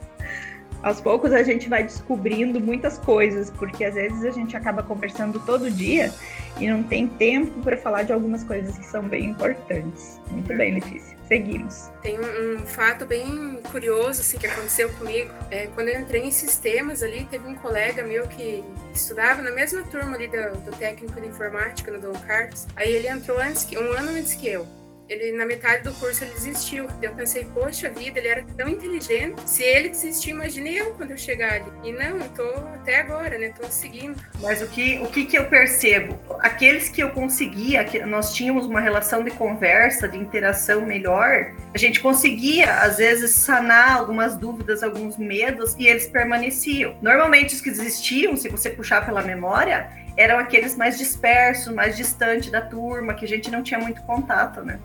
aos 0.81 1.01
poucos 1.01 1.33
a 1.33 1.43
gente 1.43 1.67
vai 1.67 1.83
descobrindo 1.83 2.59
muitas 2.59 2.97
coisas, 2.97 3.49
porque 3.49 3.83
às 3.83 3.95
vezes 3.95 4.23
a 4.25 4.31
gente 4.31 4.55
acaba 4.55 4.81
conversando 4.81 5.39
todo 5.41 5.69
dia 5.69 6.11
e 6.59 6.67
não 6.67 6.83
tem 6.83 7.07
tempo 7.07 7.61
para 7.61 7.77
falar 7.77 8.03
de 8.03 8.13
algumas 8.13 8.43
coisas 8.43 8.77
que 8.77 8.85
são 8.85 9.03
bem 9.03 9.25
importantes. 9.25 10.19
Muito 10.31 10.53
bem, 10.55 10.75
Letícia. 10.75 11.18
Seguimos. 11.29 11.91
Tem 12.01 12.19
um, 12.19 12.55
um 12.55 12.65
fato 12.65 13.05
bem 13.05 13.61
curioso 13.71 14.21
assim, 14.21 14.39
que 14.39 14.47
aconteceu 14.47 14.89
comigo. 14.93 15.31
É, 15.51 15.67
quando 15.67 15.89
eu 15.89 15.99
entrei 15.99 16.23
em 16.23 16.31
sistemas 16.31 17.03
ali, 17.03 17.25
teve 17.29 17.47
um 17.47 17.53
colega 17.53 18.01
meu 18.01 18.27
que 18.27 18.63
estudava 18.93 19.39
na 19.41 19.51
mesma 19.51 19.83
turma 19.83 20.15
ali 20.15 20.27
do, 20.27 20.57
do 20.61 20.71
técnico 20.75 21.21
de 21.21 21.27
informática 21.27 21.91
no 21.91 22.01
Dom 22.01 22.19
Carlos. 22.21 22.65
Aí 22.75 22.91
ele 22.91 23.07
entrou 23.07 23.39
antes 23.39 23.63
que, 23.63 23.77
um 23.77 23.91
ano 23.91 24.09
antes 24.09 24.33
que 24.33 24.49
eu 24.49 24.67
ele 25.09 25.31
na 25.31 25.45
metade 25.45 25.83
do 25.83 25.93
curso 25.95 26.23
ele 26.23 26.31
desistiu. 26.31 26.87
Eu 27.01 27.11
pensei, 27.13 27.45
poxa 27.53 27.89
vida, 27.89 28.19
ele 28.19 28.27
era 28.27 28.43
tão 28.55 28.69
inteligente. 28.69 29.41
Se 29.45 29.63
ele 29.63 29.89
desistiu, 29.89 30.35
imagine 30.35 30.77
eu 30.77 30.93
quando 30.93 31.11
eu 31.11 31.17
chegar 31.17 31.53
ali. 31.53 31.71
E 31.83 31.91
não, 31.91 32.17
eu 32.17 32.29
tô 32.29 32.47
até 32.75 32.99
agora, 32.99 33.37
né? 33.37 33.51
Tô 33.59 33.67
seguindo. 33.69 34.21
Mas 34.39 34.61
o 34.61 34.67
que, 34.67 34.99
o 34.99 35.07
que 35.07 35.25
que 35.25 35.37
eu 35.37 35.45
percebo? 35.45 36.17
Aqueles 36.41 36.89
que 36.89 37.01
eu 37.01 37.09
conseguia, 37.09 37.83
que 37.83 37.99
nós 38.05 38.33
tínhamos 38.33 38.67
uma 38.67 38.79
relação 38.79 39.23
de 39.23 39.31
conversa, 39.31 40.07
de 40.07 40.17
interação 40.17 40.81
melhor, 40.85 41.53
a 41.73 41.77
gente 41.77 41.99
conseguia, 41.99 42.81
às 42.81 42.97
vezes, 42.97 43.31
sanar 43.31 43.97
algumas 43.97 44.37
dúvidas, 44.37 44.83
alguns 44.83 45.17
medos, 45.17 45.75
e 45.79 45.87
eles 45.87 46.07
permaneciam. 46.07 46.95
Normalmente, 47.01 47.55
os 47.55 47.61
que 47.61 47.71
desistiam, 47.71 48.37
se 48.37 48.47
você 48.47 48.69
puxar 48.69 49.05
pela 49.05 49.23
memória, 49.23 49.89
eram 50.19 50.37
aqueles 50.37 50.75
mais 50.75 50.97
dispersos, 50.97 51.73
mais 51.73 51.95
distantes 51.95 52.51
da 52.51 52.59
turma, 52.59 53.13
que 53.13 53.23
a 53.23 53.27
gente 53.27 53.49
não 53.49 53.63
tinha 53.63 53.79
muito 53.79 54.01
contato, 54.01 54.61
né? 54.61 54.77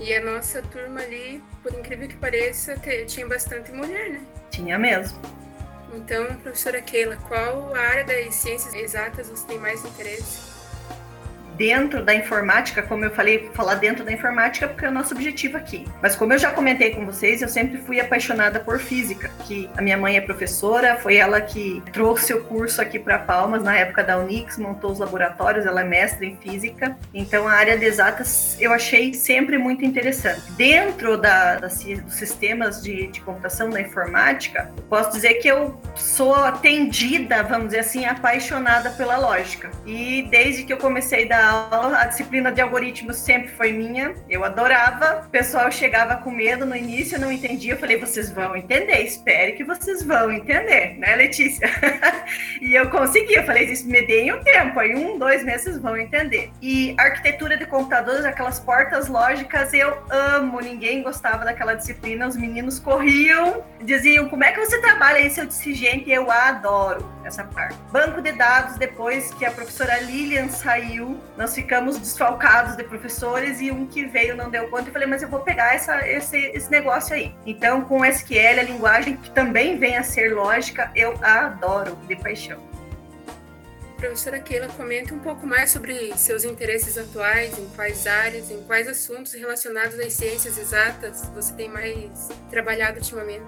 E 0.00 0.12
a 0.12 0.20
nossa 0.20 0.60
turma 0.62 1.00
ali, 1.00 1.40
por 1.62 1.72
incrível 1.72 2.08
que 2.08 2.16
pareça, 2.16 2.76
tinha 3.06 3.24
bastante 3.24 3.70
mulher, 3.70 4.10
né? 4.10 4.20
Tinha 4.50 4.76
mesmo. 4.76 5.20
Então, 5.94 6.26
professora 6.42 6.82
Keila, 6.82 7.16
qual 7.28 7.72
área 7.72 8.04
das 8.04 8.34
ciências 8.34 8.74
exatas 8.74 9.28
você 9.28 9.46
tem 9.46 9.58
mais 9.60 9.84
interesse? 9.84 10.49
Dentro 11.60 12.02
da 12.02 12.14
informática, 12.14 12.82
como 12.82 13.04
eu 13.04 13.10
falei, 13.10 13.50
falar 13.52 13.74
dentro 13.74 14.02
da 14.02 14.10
informática 14.10 14.66
porque 14.66 14.86
é 14.86 14.88
o 14.88 14.90
nosso 14.90 15.12
objetivo 15.12 15.58
aqui. 15.58 15.86
Mas 16.00 16.16
como 16.16 16.32
eu 16.32 16.38
já 16.38 16.50
comentei 16.50 16.94
com 16.94 17.04
vocês, 17.04 17.42
eu 17.42 17.50
sempre 17.50 17.76
fui 17.76 18.00
apaixonada 18.00 18.58
por 18.58 18.78
física, 18.78 19.30
que 19.46 19.68
a 19.76 19.82
minha 19.82 19.98
mãe 19.98 20.16
é 20.16 20.22
professora, 20.22 20.96
foi 20.96 21.16
ela 21.16 21.38
que 21.38 21.82
trouxe 21.92 22.32
o 22.32 22.42
curso 22.44 22.80
aqui 22.80 22.98
para 22.98 23.18
Palmas 23.18 23.62
na 23.62 23.76
época 23.76 24.02
da 24.02 24.16
Unix, 24.16 24.56
montou 24.56 24.90
os 24.90 24.98
laboratórios, 24.98 25.66
ela 25.66 25.82
é 25.82 25.84
mestre 25.84 26.28
em 26.28 26.36
física. 26.36 26.96
Então 27.12 27.46
a 27.46 27.52
área 27.52 27.76
de 27.76 27.84
exatas 27.84 28.56
eu 28.58 28.72
achei 28.72 29.12
sempre 29.12 29.58
muito 29.58 29.84
interessante. 29.84 30.50
Dentro 30.52 31.18
da, 31.18 31.56
da 31.56 31.68
dos 31.68 32.14
sistemas 32.14 32.82
de, 32.82 33.08
de 33.08 33.20
computação 33.20 33.68
da 33.68 33.82
informática, 33.82 34.72
posso 34.88 35.12
dizer 35.12 35.34
que 35.34 35.48
eu 35.48 35.78
sou 35.94 36.34
atendida, 36.34 37.42
vamos 37.42 37.66
dizer 37.66 37.80
assim, 37.80 38.06
apaixonada 38.06 38.88
pela 38.92 39.18
lógica. 39.18 39.70
E 39.84 40.26
desde 40.30 40.64
que 40.64 40.72
eu 40.72 40.78
comecei 40.78 41.28
a 41.50 42.06
disciplina 42.06 42.52
de 42.52 42.60
algoritmos 42.60 43.16
sempre 43.16 43.48
foi 43.48 43.72
minha. 43.72 44.14
Eu 44.28 44.44
adorava. 44.44 45.24
O 45.26 45.30
pessoal 45.30 45.70
chegava 45.70 46.16
com 46.16 46.30
medo 46.30 46.64
no 46.64 46.76
início, 46.76 47.16
eu 47.16 47.20
não 47.20 47.32
entendia. 47.32 47.74
Eu 47.74 47.78
falei, 47.78 47.98
vocês 47.98 48.30
vão 48.30 48.56
entender, 48.56 49.00
espere 49.00 49.52
que 49.52 49.64
vocês 49.64 50.02
vão 50.02 50.30
entender, 50.30 50.98
né, 50.98 51.16
Letícia? 51.16 51.68
e 52.60 52.74
eu 52.74 52.88
consegui. 52.90 53.34
Eu 53.34 53.44
falei, 53.44 53.64
isso 53.64 53.86
me 53.88 54.06
deem 54.06 54.32
um 54.32 54.42
tempo, 54.42 54.78
aí 54.78 54.94
um, 54.94 55.18
dois 55.18 55.44
meses 55.44 55.78
vão 55.78 55.96
entender. 55.96 56.50
E 56.62 56.94
arquitetura 56.98 57.56
de 57.56 57.66
computadores, 57.66 58.24
aquelas 58.24 58.60
portas 58.60 59.08
lógicas, 59.08 59.72
eu 59.72 59.98
amo. 60.10 60.60
Ninguém 60.60 61.02
gostava 61.02 61.44
daquela 61.44 61.74
disciplina. 61.74 62.26
Os 62.26 62.36
meninos 62.36 62.78
corriam, 62.78 63.64
diziam, 63.82 64.28
como 64.28 64.44
é 64.44 64.52
que 64.52 64.60
você 64.60 64.80
trabalha 64.80 65.20
isso? 65.20 65.40
Eu 65.40 65.46
disse, 65.46 65.74
gente, 65.74 66.10
eu 66.10 66.30
adoro 66.30 67.08
essa 67.24 67.44
parte. 67.44 67.76
Banco 67.90 68.20
de 68.20 68.32
dados, 68.32 68.76
depois 68.76 69.32
que 69.34 69.44
a 69.44 69.50
professora 69.50 69.98
Lilian 70.00 70.48
saiu, 70.48 71.18
nós 71.40 71.54
ficamos 71.54 71.96
desfalcados 71.96 72.76
de 72.76 72.84
professores 72.84 73.62
e 73.62 73.70
um 73.70 73.86
que 73.86 74.04
veio 74.04 74.36
não 74.36 74.50
deu 74.50 74.68
conta. 74.68 74.90
Eu 74.90 74.92
falei, 74.92 75.08
mas 75.08 75.22
eu 75.22 75.28
vou 75.30 75.40
pegar 75.40 75.74
essa, 75.74 76.06
esse, 76.06 76.36
esse 76.36 76.70
negócio 76.70 77.14
aí. 77.14 77.34
Então, 77.46 77.80
com 77.80 78.04
SQL, 78.04 78.60
a 78.60 78.62
linguagem 78.62 79.16
que 79.16 79.30
também 79.30 79.78
vem 79.78 79.96
a 79.96 80.02
ser 80.02 80.34
lógica, 80.34 80.92
eu 80.94 81.18
adoro 81.22 81.96
de 82.06 82.14
paixão. 82.14 82.60
Professora 83.96 84.38
Keila, 84.38 84.68
comente 84.68 85.14
um 85.14 85.18
pouco 85.18 85.46
mais 85.46 85.70
sobre 85.70 86.12
seus 86.14 86.44
interesses 86.44 86.98
atuais, 86.98 87.58
em 87.58 87.66
quais 87.70 88.06
áreas, 88.06 88.50
em 88.50 88.62
quais 88.64 88.86
assuntos 88.86 89.32
relacionados 89.32 89.98
às 89.98 90.12
ciências 90.12 90.58
exatas 90.58 91.22
você 91.34 91.54
tem 91.54 91.70
mais 91.70 92.28
trabalhado 92.50 92.98
ultimamente. 92.98 93.46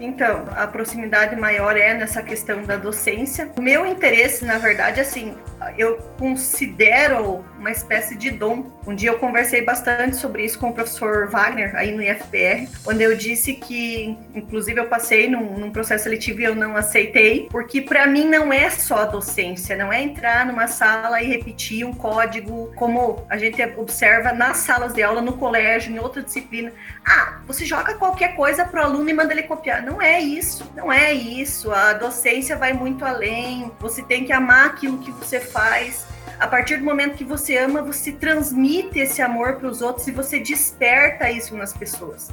Então, 0.00 0.48
a 0.56 0.66
proximidade 0.66 1.36
maior 1.36 1.76
é 1.76 1.94
nessa 1.94 2.20
questão 2.22 2.64
da 2.64 2.76
docência. 2.76 3.52
O 3.56 3.62
meu 3.62 3.86
interesse, 3.86 4.44
na 4.44 4.58
verdade, 4.58 5.00
assim, 5.00 5.36
eu 5.76 5.96
considero 6.18 7.44
uma 7.58 7.70
espécie 7.70 8.14
de 8.16 8.30
dom. 8.30 8.70
Um 8.86 8.94
dia 8.94 9.10
eu 9.10 9.18
conversei 9.18 9.62
bastante 9.62 10.16
sobre 10.16 10.44
isso 10.44 10.58
com 10.58 10.68
o 10.68 10.72
professor 10.74 11.28
Wagner, 11.28 11.74
aí 11.74 11.92
no 11.92 12.02
IFPR, 12.02 12.68
onde 12.86 13.02
eu 13.02 13.16
disse 13.16 13.54
que, 13.54 14.18
inclusive, 14.34 14.78
eu 14.78 14.86
passei 14.86 15.28
num, 15.28 15.58
num 15.58 15.70
processo 15.70 16.04
seletivo 16.04 16.40
e 16.40 16.44
eu 16.44 16.54
não 16.54 16.76
aceitei, 16.76 17.48
porque 17.50 17.80
para 17.80 18.06
mim 18.06 18.26
não 18.26 18.52
é 18.52 18.68
só 18.68 18.98
a 18.98 19.04
docência, 19.06 19.76
não 19.76 19.92
é 19.92 20.02
entrar 20.02 20.44
numa 20.44 20.66
sala 20.66 21.22
e 21.22 21.26
repetir 21.26 21.86
um 21.86 21.94
código, 21.94 22.70
como 22.76 23.24
a 23.30 23.38
gente 23.38 23.62
observa 23.76 24.32
nas 24.32 24.58
salas 24.58 24.92
de 24.92 25.02
aula, 25.02 25.22
no 25.22 25.38
colégio, 25.38 25.90
em 25.90 25.98
outra 25.98 26.22
disciplina. 26.22 26.72
Ah, 27.04 27.38
você 27.46 27.64
joga 27.64 27.94
qualquer 27.94 28.36
coisa 28.36 28.64
pro 28.64 28.82
aluno 28.82 29.08
e 29.08 29.14
manda 29.14 29.32
ele 29.32 29.44
copiar. 29.44 29.82
Não 29.82 30.00
é 30.00 30.20
isso, 30.20 30.70
não 30.76 30.92
é 30.92 31.12
isso. 31.12 31.72
A 31.72 31.94
docência 31.94 32.56
vai 32.56 32.72
muito 32.72 33.04
além. 33.04 33.70
Você 33.80 34.02
tem 34.02 34.24
que 34.24 34.32
amar 34.32 34.66
aquilo 34.66 34.98
que 34.98 35.10
você 35.10 35.40
faz. 35.54 36.04
A 36.40 36.48
partir 36.48 36.78
do 36.78 36.84
momento 36.84 37.14
que 37.14 37.24
você 37.24 37.56
ama, 37.56 37.80
você 37.80 38.10
transmite 38.10 38.98
esse 38.98 39.22
amor 39.22 39.54
para 39.56 39.68
os 39.68 39.80
outros 39.80 40.08
e 40.08 40.10
você 40.10 40.40
desperta 40.40 41.30
isso 41.30 41.56
nas 41.56 41.72
pessoas. 41.72 42.28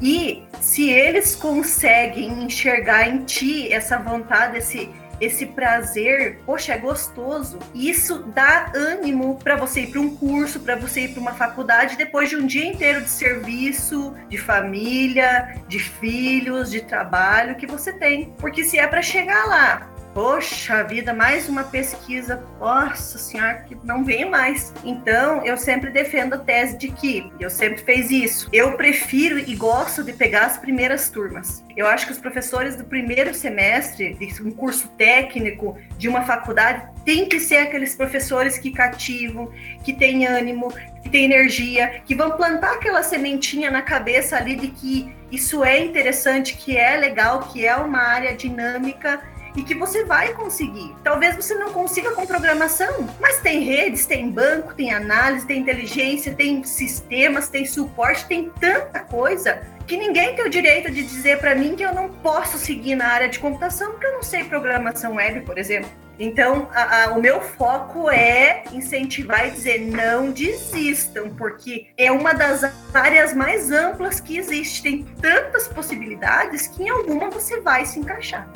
E 0.00 0.42
se 0.60 0.90
eles 0.90 1.36
conseguem 1.36 2.42
enxergar 2.42 3.08
em 3.08 3.24
ti 3.24 3.72
essa 3.72 3.98
vontade, 3.98 4.58
esse 4.58 4.90
esse 5.20 5.46
prazer, 5.46 6.40
poxa, 6.44 6.72
é 6.72 6.78
gostoso. 6.78 7.56
Isso 7.72 8.24
dá 8.34 8.72
ânimo 8.74 9.38
para 9.38 9.54
você 9.54 9.82
ir 9.82 9.86
para 9.86 10.00
um 10.00 10.16
curso, 10.16 10.58
para 10.58 10.74
você 10.74 11.02
ir 11.02 11.08
para 11.10 11.20
uma 11.20 11.32
faculdade 11.34 11.96
depois 11.96 12.28
de 12.28 12.34
um 12.34 12.44
dia 12.44 12.66
inteiro 12.66 13.02
de 13.02 13.08
serviço, 13.08 14.12
de 14.28 14.36
família, 14.36 15.62
de 15.68 15.78
filhos, 15.78 16.72
de 16.72 16.80
trabalho 16.80 17.54
que 17.54 17.68
você 17.68 17.92
tem. 17.92 18.34
Porque 18.36 18.64
se 18.64 18.80
é 18.80 18.86
para 18.88 19.00
chegar 19.00 19.46
lá 19.46 19.91
Poxa 20.14 20.82
vida, 20.82 21.14
mais 21.14 21.48
uma 21.48 21.64
pesquisa, 21.64 22.44
nossa 22.60 23.16
senhora, 23.16 23.64
que 23.66 23.74
não 23.82 24.04
vem 24.04 24.28
mais. 24.28 24.70
Então, 24.84 25.42
eu 25.42 25.56
sempre 25.56 25.88
defendo 25.88 26.34
a 26.34 26.38
tese 26.38 26.76
de 26.76 26.88
que, 26.88 27.32
eu 27.40 27.48
sempre 27.48 27.82
fiz 27.82 28.10
isso, 28.10 28.48
eu 28.52 28.76
prefiro 28.76 29.38
e 29.38 29.56
gosto 29.56 30.04
de 30.04 30.12
pegar 30.12 30.44
as 30.44 30.58
primeiras 30.58 31.08
turmas. 31.08 31.64
Eu 31.74 31.86
acho 31.86 32.04
que 32.04 32.12
os 32.12 32.18
professores 32.18 32.76
do 32.76 32.84
primeiro 32.84 33.32
semestre, 33.32 34.12
de 34.12 34.42
um 34.42 34.50
curso 34.50 34.86
técnico, 34.98 35.78
de 35.96 36.10
uma 36.10 36.20
faculdade, 36.26 36.86
tem 37.06 37.26
que 37.26 37.40
ser 37.40 37.56
aqueles 37.56 37.94
professores 37.94 38.58
que 38.58 38.70
cativam, 38.70 39.50
que 39.82 39.94
têm 39.94 40.26
ânimo, 40.26 40.74
que 41.02 41.08
têm 41.08 41.24
energia, 41.24 42.02
que 42.04 42.14
vão 42.14 42.32
plantar 42.32 42.74
aquela 42.74 43.02
sementinha 43.02 43.70
na 43.70 43.80
cabeça 43.80 44.36
ali 44.36 44.56
de 44.56 44.68
que 44.68 45.10
isso 45.30 45.64
é 45.64 45.82
interessante, 45.82 46.54
que 46.54 46.76
é 46.76 46.98
legal, 46.98 47.48
que 47.48 47.66
é 47.66 47.74
uma 47.74 48.00
área 48.00 48.36
dinâmica 48.36 49.32
e 49.56 49.62
que 49.62 49.74
você 49.74 50.04
vai 50.04 50.32
conseguir. 50.32 50.94
Talvez 51.02 51.36
você 51.36 51.54
não 51.54 51.72
consiga 51.72 52.12
com 52.12 52.26
programação, 52.26 53.08
mas 53.20 53.40
tem 53.40 53.60
redes, 53.60 54.06
tem 54.06 54.30
banco, 54.30 54.74
tem 54.74 54.92
análise, 54.92 55.46
tem 55.46 55.60
inteligência, 55.60 56.34
tem 56.34 56.64
sistemas, 56.64 57.48
tem 57.48 57.64
suporte, 57.64 58.26
tem 58.26 58.50
tanta 58.60 59.00
coisa 59.00 59.62
que 59.86 59.96
ninguém 59.96 60.34
tem 60.34 60.46
o 60.46 60.50
direito 60.50 60.90
de 60.90 61.02
dizer 61.02 61.38
para 61.38 61.54
mim 61.54 61.74
que 61.74 61.82
eu 61.82 61.94
não 61.94 62.08
posso 62.08 62.56
seguir 62.56 62.94
na 62.94 63.08
área 63.08 63.28
de 63.28 63.38
computação 63.38 63.90
porque 63.92 64.06
eu 64.06 64.12
não 64.12 64.22
sei 64.22 64.44
programação 64.44 65.14
web, 65.14 65.40
por 65.42 65.58
exemplo. 65.58 65.90
Então, 66.18 66.68
a, 66.72 67.04
a, 67.04 67.12
o 67.12 67.20
meu 67.20 67.40
foco 67.40 68.08
é 68.10 68.64
incentivar 68.72 69.48
e 69.48 69.50
dizer 69.50 69.80
não 69.80 70.30
desistam, 70.30 71.30
porque 71.30 71.88
é 71.96 72.12
uma 72.12 72.32
das 72.32 72.62
áreas 72.94 73.34
mais 73.34 73.72
amplas 73.72 74.20
que 74.20 74.36
existe. 74.36 74.82
Tem 74.82 75.04
tantas 75.20 75.66
possibilidades 75.66 76.68
que 76.68 76.84
em 76.84 76.88
alguma 76.88 77.30
você 77.30 77.60
vai 77.60 77.84
se 77.86 77.98
encaixar. 77.98 78.48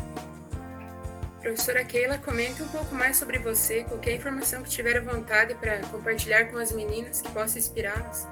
Professora 1.47 1.85
Keila, 1.85 2.19
comente 2.19 2.61
um 2.61 2.67
pouco 2.67 2.93
mais 2.93 3.17
sobre 3.17 3.38
você, 3.38 3.85
qualquer 3.85 4.17
informação 4.17 4.65
que 4.65 4.69
tiver 4.69 5.00
vontade 5.00 5.55
para 5.55 5.79
compartilhar 5.93 6.47
com 6.47 6.59
as 6.59 6.73
meninas 6.73 7.23
que 7.23 7.31
possa 7.31 7.57
inspirá-las. 7.57 8.26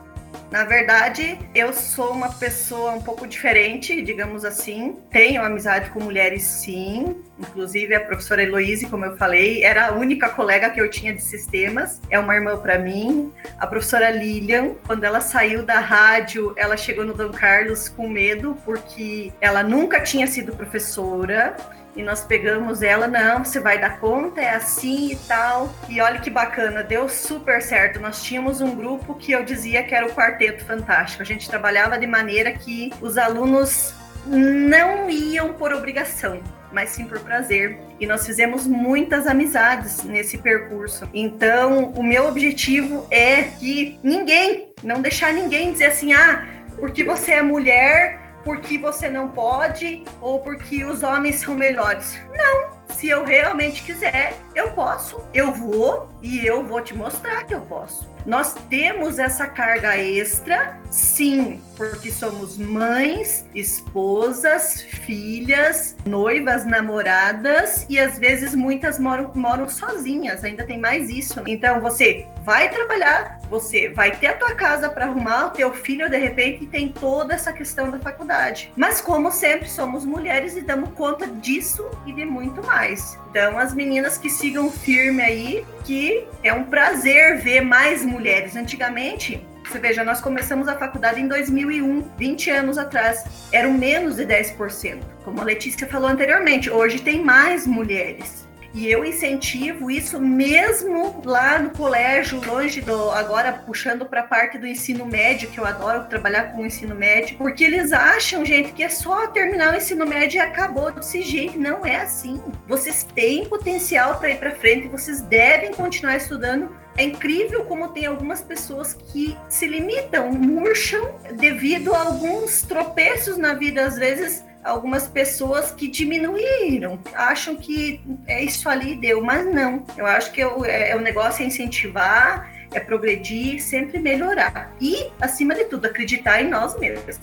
Na 0.51 0.65
verdade, 0.65 1.39
eu 1.55 1.73
sou 1.73 2.11
uma 2.11 2.29
pessoa 2.29 2.91
um 2.91 3.01
pouco 3.01 3.25
diferente, 3.25 4.03
digamos 4.03 4.45
assim. 4.45 4.97
Tenho 5.13 5.45
amizade 5.45 5.91
com 5.91 6.01
mulheres, 6.01 6.43
sim. 6.43 7.23
Inclusive, 7.39 7.95
a 7.95 8.01
professora 8.01 8.43
Heloíse, 8.43 8.87
como 8.87 9.05
eu 9.05 9.17
falei, 9.17 9.63
era 9.63 9.87
a 9.87 9.93
única 9.93 10.29
colega 10.29 10.71
que 10.71 10.81
eu 10.81 10.91
tinha 10.91 11.15
de 11.15 11.23
sistemas. 11.23 12.01
É 12.11 12.19
uma 12.19 12.35
irmã 12.35 12.57
para 12.57 12.81
mim. 12.81 13.33
A 13.61 13.67
professora 13.69 14.11
Lilian, 14.11 14.75
quando 14.89 15.05
ela 15.05 15.21
saiu 15.21 15.65
da 15.65 15.79
rádio, 15.79 16.53
ela 16.57 16.77
chegou 16.77 17.05
no 17.05 17.15
Dom 17.15 17.31
Carlos 17.31 17.89
com 17.89 18.09
medo, 18.09 18.59
porque 18.65 19.33
ela 19.41 19.63
nunca 19.63 20.01
tinha 20.01 20.27
sido 20.27 20.57
professora 20.57 21.57
e 21.97 22.03
nós 22.03 22.25
pegamos 22.25 22.83
ela, 22.83 23.07
não, 23.07 23.45
você 23.45 23.61
vai 23.61 23.81
dar 23.81 24.01
conta, 24.01 24.41
é 24.41 24.51
assim 24.51 25.13
e 25.13 25.17
tal. 25.17 25.73
E 25.89 26.01
olha 26.01 26.21
que 26.21 26.31
bacana, 26.31 26.83
deu 26.83 27.09
super 27.09 27.63
certo. 27.63 28.01
Nós 28.01 28.23
tínhamos 28.23 28.61
um 28.61 28.75
grupo 28.75 29.15
que 29.15 29.33
eu 29.33 29.45
dizia 29.45 29.83
que 29.83 29.95
era 29.95 30.07
o 30.07 30.13
quarteto 30.13 30.65
fantástico. 30.65 31.23
A 31.23 31.27
gente 31.27 31.49
trabalhava 31.49 31.99
de 31.99 32.07
maneira 32.07 32.53
que 32.53 32.93
os 33.01 33.17
alunos 33.17 33.95
não 34.27 35.09
iam 35.09 35.53
por 35.53 35.73
obrigação, 35.73 36.43
mas 36.73 36.91
sim 36.91 37.05
por 37.05 37.21
prazer. 37.21 37.79
E 38.01 38.07
nós 38.07 38.27
fizemos 38.27 38.67
muitas 38.67 39.27
amizades 39.27 40.03
nesse 40.03 40.39
percurso. 40.39 41.09
Então, 41.15 41.93
o 41.95 42.03
meu 42.03 42.27
objetivo 42.27 43.07
é 43.11 43.43
que 43.43 43.99
ninguém, 44.03 44.73
não 44.83 45.01
deixar 45.01 45.33
ninguém 45.33 45.73
dizer 45.73 45.87
assim, 45.87 46.13
ah, 46.13 46.45
porque 46.79 47.05
você 47.05 47.33
é 47.33 47.43
mulher, 47.43 48.24
porque 48.45 48.79
você 48.79 49.09
não 49.09 49.29
pode 49.29 50.05
ou 50.21 50.39
porque 50.41 50.85
os 50.85 51.03
homens 51.03 51.37
são 51.37 51.55
melhores. 51.55 52.21
Não. 52.37 52.75
Se 52.95 53.09
eu 53.09 53.25
realmente 53.25 53.83
quiser, 53.83 54.37
eu 54.55 54.71
posso, 54.73 55.21
eu 55.33 55.53
vou 55.53 56.09
e 56.23 56.47
eu 56.47 56.63
vou 56.65 56.81
te 56.81 56.95
mostrar 56.95 57.45
que 57.45 57.55
eu 57.55 57.61
posso. 57.63 58.14
Nós 58.27 58.55
temos 58.71 59.19
essa 59.19 59.47
carga 59.47 59.99
extra, 59.99 60.79
sim, 60.91 61.61
porque 61.77 62.11
somos 62.11 62.57
mães, 62.57 63.45
esposas, 63.55 64.81
filhas, 64.81 65.95
noivas, 66.07 66.65
namoradas 66.65 67.85
e 67.89 67.99
às 67.99 68.19
vezes 68.19 68.55
muitas 68.55 68.99
moram, 68.99 69.31
moram 69.35 69.69
sozinhas, 69.69 70.43
ainda 70.43 70.65
tem 70.65 70.81
mais 70.81 71.11
isso. 71.11 71.43
Então 71.47 71.81
você 71.81 72.27
vai 72.45 72.71
trabalhar, 72.71 73.41
você 73.51 73.91
vai 73.91 74.17
ter 74.17 74.29
a 74.29 74.37
tua 74.37 74.55
casa 74.55 74.89
para 74.89 75.05
arrumar, 75.05 75.47
o 75.47 75.51
teu 75.51 75.75
filho 75.75 76.09
de 76.09 76.17
repente 76.17 76.67
tem 76.67 76.89
toda 76.89 77.35
essa 77.35 77.53
questão 77.53 77.91
da 77.91 77.99
faculdade. 77.99 78.73
Mas 78.75 79.03
como 79.03 79.31
sempre 79.31 79.69
somos 79.69 80.05
mulheres 80.07 80.57
e 80.57 80.63
damos 80.63 80.91
conta 80.95 81.27
disso 81.27 81.91
e 82.07 82.13
de 82.13 82.25
muito 82.25 82.65
mais 82.65 83.19
Então, 83.35 83.59
as 83.59 83.75
meninas 83.75 84.17
que 84.17 84.31
sigam 84.31 84.71
firme 84.71 85.21
aí, 85.21 85.67
que 85.83 86.25
é 86.45 86.53
um 86.53 86.67
prazer 86.67 87.41
ver 87.41 87.63
mais 87.63 88.05
mulheres. 88.05 88.55
Antigamente, 88.55 89.45
você 89.65 89.81
veja, 89.81 90.05
nós 90.05 90.21
começamos 90.21 90.69
a 90.69 90.79
faculdade 90.79 91.21
em 91.21 91.27
2001, 91.27 92.11
20 92.17 92.51
anos 92.51 92.79
atrás. 92.79 93.25
Eram 93.51 93.73
menos 93.73 94.15
de 94.15 94.25
10%. 94.25 95.01
Como 95.25 95.41
a 95.41 95.43
Letícia 95.43 95.85
falou 95.89 96.09
anteriormente, 96.09 96.71
hoje 96.71 97.01
tem 97.01 97.25
mais 97.25 97.67
mulheres. 97.67 98.47
E 98.75 98.91
eu 98.91 99.05
incentivo 99.05 99.89
isso 99.89 100.21
mesmo 100.21 101.23
lá 101.25 101.61
no 101.61 101.71
colégio, 101.71 102.45
longe 102.45 102.81
do. 102.81 103.11
Agora 103.13 103.53
puxando 103.53 104.05
para 104.05 104.23
a 104.23 104.25
parte 104.25 104.59
do 104.59 104.67
ensino 104.67 105.07
médio, 105.07 105.49
que 105.49 105.59
eu 105.59 105.65
adoro 105.65 106.09
trabalhar 106.09 106.53
com 106.53 106.63
o 106.63 106.67
ensino 106.67 106.93
médio, 106.93 107.39
porque 107.39 107.63
eles 107.63 107.93
acham, 107.93 108.45
gente, 108.45 108.73
que 108.73 108.83
é 108.83 108.89
só 108.89 109.29
terminar 109.29 109.73
o 109.73 109.77
ensino 109.77 110.05
médio 110.05 110.39
e 110.39 110.41
acabou 110.41 110.91
desse 110.91 111.23
jeito. 111.23 111.57
Não 111.57 111.87
é 111.87 111.97
assim. 111.97 112.43
Vocês 112.67 113.05
têm 113.15 113.49
potencial 113.49 114.19
para 114.19 114.31
ir 114.31 114.39
para 114.39 114.51
frente, 114.57 114.89
vocês 114.89 115.21
devem 115.21 115.73
continuar 115.73 116.17
estudando 116.17 116.85
é 116.97 117.03
incrível 117.03 117.65
como 117.65 117.89
tem 117.89 118.07
algumas 118.07 118.41
pessoas 118.41 118.95
que 118.95 119.37
se 119.49 119.67
limitam, 119.67 120.31
murcham 120.31 121.19
devido 121.37 121.93
a 121.93 122.03
alguns 122.03 122.63
tropeços 122.63 123.37
na 123.37 123.55
vida, 123.55 123.85
às 123.85 123.97
vezes 123.97 124.45
algumas 124.65 125.07
pessoas 125.07 125.71
que 125.71 125.87
diminuíram, 125.87 126.99
acham 127.13 127.55
que 127.55 128.01
é 128.27 128.43
isso 128.43 128.69
ali 128.69 128.97
deu, 128.97 129.23
mas 129.23 129.45
não. 129.47 129.85
Eu 129.97 130.07
acho 130.07 130.33
que 130.33 130.43
o, 130.45 130.65
é, 130.65 130.91
é, 130.91 130.97
o 130.97 131.01
negócio 131.01 131.43
é 131.43 131.47
incentivar, 131.47 132.51
é 132.73 132.81
progredir, 132.81 133.63
sempre 133.63 133.99
melhorar. 133.99 134.75
E, 134.81 135.11
acima 135.21 135.55
de 135.55 135.65
tudo, 135.65 135.87
acreditar 135.87 136.43
em 136.43 136.49
nós 136.49 136.79
mesmos. 136.79 137.21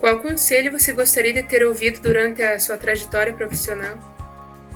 Qual 0.00 0.18
conselho 0.20 0.72
você 0.72 0.92
gostaria 0.92 1.32
de 1.32 1.42
ter 1.42 1.64
ouvido 1.64 2.00
durante 2.00 2.42
a 2.42 2.58
sua 2.58 2.76
trajetória 2.76 3.32
profissional? 3.32 4.13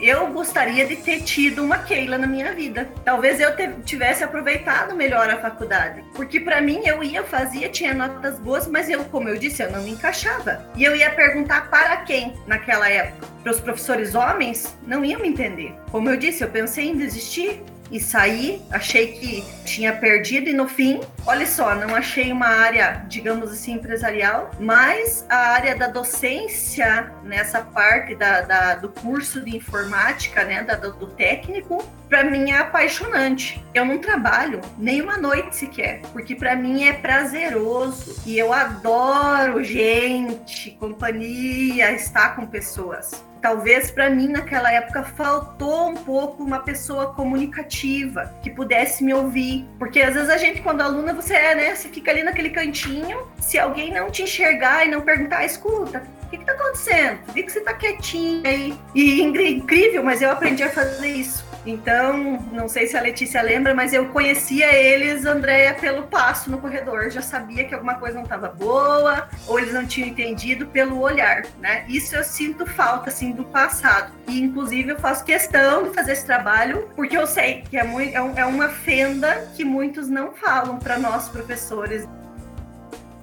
Eu 0.00 0.28
gostaria 0.28 0.86
de 0.86 0.96
ter 0.96 1.22
tido 1.22 1.62
uma 1.62 1.78
Keila 1.78 2.18
na 2.18 2.26
minha 2.26 2.52
vida. 2.52 2.88
Talvez 3.04 3.40
eu 3.40 3.50
tivesse 3.84 4.22
aproveitado 4.22 4.94
melhor 4.94 5.28
a 5.28 5.38
faculdade. 5.40 6.04
Porque 6.14 6.40
para 6.40 6.60
mim 6.60 6.82
eu 6.84 7.02
ia, 7.02 7.24
fazia, 7.24 7.68
tinha 7.68 7.92
notas 7.92 8.38
boas, 8.38 8.66
mas 8.66 8.88
eu, 8.88 9.04
como 9.06 9.28
eu 9.28 9.36
disse, 9.36 9.62
eu 9.62 9.70
não 9.70 9.82
me 9.82 9.90
encaixava. 9.90 10.64
E 10.76 10.84
eu 10.84 10.94
ia 10.94 11.10
perguntar 11.10 11.68
para 11.68 11.98
quem 11.98 12.34
naquela 12.46 12.88
época? 12.88 13.26
Para 13.42 13.52
os 13.52 13.60
professores 13.60 14.14
homens? 14.14 14.76
Não 14.86 15.04
iam 15.04 15.20
me 15.20 15.28
entender. 15.28 15.74
Como 15.90 16.08
eu 16.08 16.16
disse, 16.16 16.44
eu 16.44 16.48
pensei 16.48 16.88
em 16.88 16.96
desistir 16.96 17.62
e 17.90 18.00
saí, 18.00 18.62
achei 18.70 19.12
que 19.12 19.44
tinha 19.64 19.92
perdido 19.92 20.48
e 20.48 20.52
no 20.52 20.68
fim, 20.68 21.00
olha 21.26 21.46
só, 21.46 21.74
não 21.74 21.94
achei 21.94 22.32
uma 22.32 22.46
área, 22.46 23.04
digamos 23.08 23.50
assim, 23.50 23.74
empresarial, 23.74 24.50
mas 24.58 25.24
a 25.28 25.36
área 25.36 25.76
da 25.76 25.88
docência 25.88 27.12
nessa 27.22 27.60
parte 27.60 28.14
da, 28.14 28.42
da 28.42 28.74
do 28.74 28.88
curso 28.88 29.40
de 29.40 29.56
informática, 29.56 30.44
né, 30.44 30.62
da, 30.62 30.74
do, 30.74 30.92
do 30.92 31.06
técnico, 31.06 31.86
para 32.08 32.24
mim 32.24 32.50
é 32.50 32.58
apaixonante. 32.58 33.62
Eu 33.74 33.84
não 33.84 33.98
trabalho 33.98 34.60
nem 34.78 35.02
uma 35.02 35.18
noite 35.18 35.56
sequer, 35.56 36.00
porque 36.12 36.34
para 36.34 36.56
mim 36.56 36.84
é 36.84 36.92
prazeroso 36.94 38.22
e 38.26 38.38
eu 38.38 38.52
adoro 38.52 39.62
gente, 39.62 40.70
companhia, 40.72 41.92
estar 41.92 42.34
com 42.34 42.46
pessoas 42.46 43.27
talvez 43.40 43.90
para 43.90 44.10
mim 44.10 44.28
naquela 44.28 44.72
época 44.72 45.02
faltou 45.02 45.88
um 45.90 45.94
pouco 45.94 46.42
uma 46.42 46.60
pessoa 46.60 47.12
comunicativa 47.14 48.32
que 48.42 48.50
pudesse 48.50 49.02
me 49.02 49.14
ouvir, 49.14 49.66
porque 49.78 50.00
às 50.00 50.14
vezes 50.14 50.30
a 50.30 50.36
gente 50.36 50.60
quando 50.62 50.80
aluna 50.80 51.12
você 51.12 51.34
é, 51.34 51.54
né, 51.54 51.74
você 51.74 51.88
fica 51.88 52.10
ali 52.10 52.22
naquele 52.22 52.50
cantinho, 52.50 53.26
se 53.40 53.58
alguém 53.58 53.92
não 53.92 54.10
te 54.10 54.22
enxergar 54.22 54.86
e 54.86 54.90
não 54.90 55.00
perguntar, 55.00 55.44
escuta, 55.44 56.02
o 56.28 56.30
que, 56.30 56.36
está 56.36 56.52
acontecendo? 56.52 57.20
Vi 57.32 57.42
que 57.42 57.50
você 57.50 57.58
está 57.60 57.72
quietinha 57.72 58.50
aí. 58.50 58.78
E 58.94 59.22
incrível, 59.22 60.02
mas 60.02 60.20
eu 60.20 60.30
aprendi 60.30 60.62
a 60.62 60.68
fazer 60.68 61.08
isso. 61.08 61.47
Então, 61.66 62.38
não 62.52 62.68
sei 62.68 62.86
se 62.86 62.96
a 62.96 63.00
Letícia 63.00 63.42
lembra, 63.42 63.74
mas 63.74 63.92
eu 63.92 64.08
conhecia 64.08 64.74
eles, 64.74 65.24
Andréia, 65.26 65.74
pelo 65.74 66.04
passo 66.04 66.50
no 66.50 66.58
corredor. 66.58 67.10
Já 67.10 67.20
sabia 67.20 67.64
que 67.64 67.74
alguma 67.74 67.96
coisa 67.96 68.16
não 68.16 68.22
estava 68.22 68.48
boa, 68.48 69.28
ou 69.46 69.58
eles 69.58 69.74
não 69.74 69.86
tinham 69.86 70.08
entendido 70.08 70.66
pelo 70.66 71.00
olhar, 71.00 71.42
né? 71.60 71.84
Isso 71.88 72.16
eu 72.16 72.24
sinto 72.24 72.64
falta, 72.64 73.10
assim, 73.10 73.32
do 73.32 73.44
passado. 73.44 74.12
E, 74.26 74.40
inclusive, 74.40 74.92
eu 74.92 74.98
faço 74.98 75.24
questão 75.24 75.84
de 75.84 75.94
fazer 75.94 76.12
esse 76.12 76.24
trabalho, 76.24 76.88
porque 76.94 77.16
eu 77.16 77.26
sei 77.26 77.62
que 77.68 77.76
é, 77.76 77.84
muito, 77.84 78.16
é, 78.16 78.40
é 78.40 78.44
uma 78.46 78.68
fenda 78.68 79.48
que 79.56 79.64
muitos 79.64 80.08
não 80.08 80.32
falam 80.32 80.78
para 80.78 80.98
nós, 80.98 81.28
professores. 81.28 82.06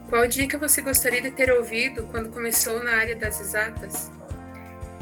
Qual 0.10 0.28
dica 0.28 0.58
você 0.58 0.82
gostaria 0.82 1.22
de 1.22 1.32
ter 1.32 1.52
ouvido 1.52 2.08
quando 2.12 2.30
começou 2.30 2.84
na 2.84 2.92
área 2.92 3.16
das 3.16 3.40
exatas? 3.40 4.12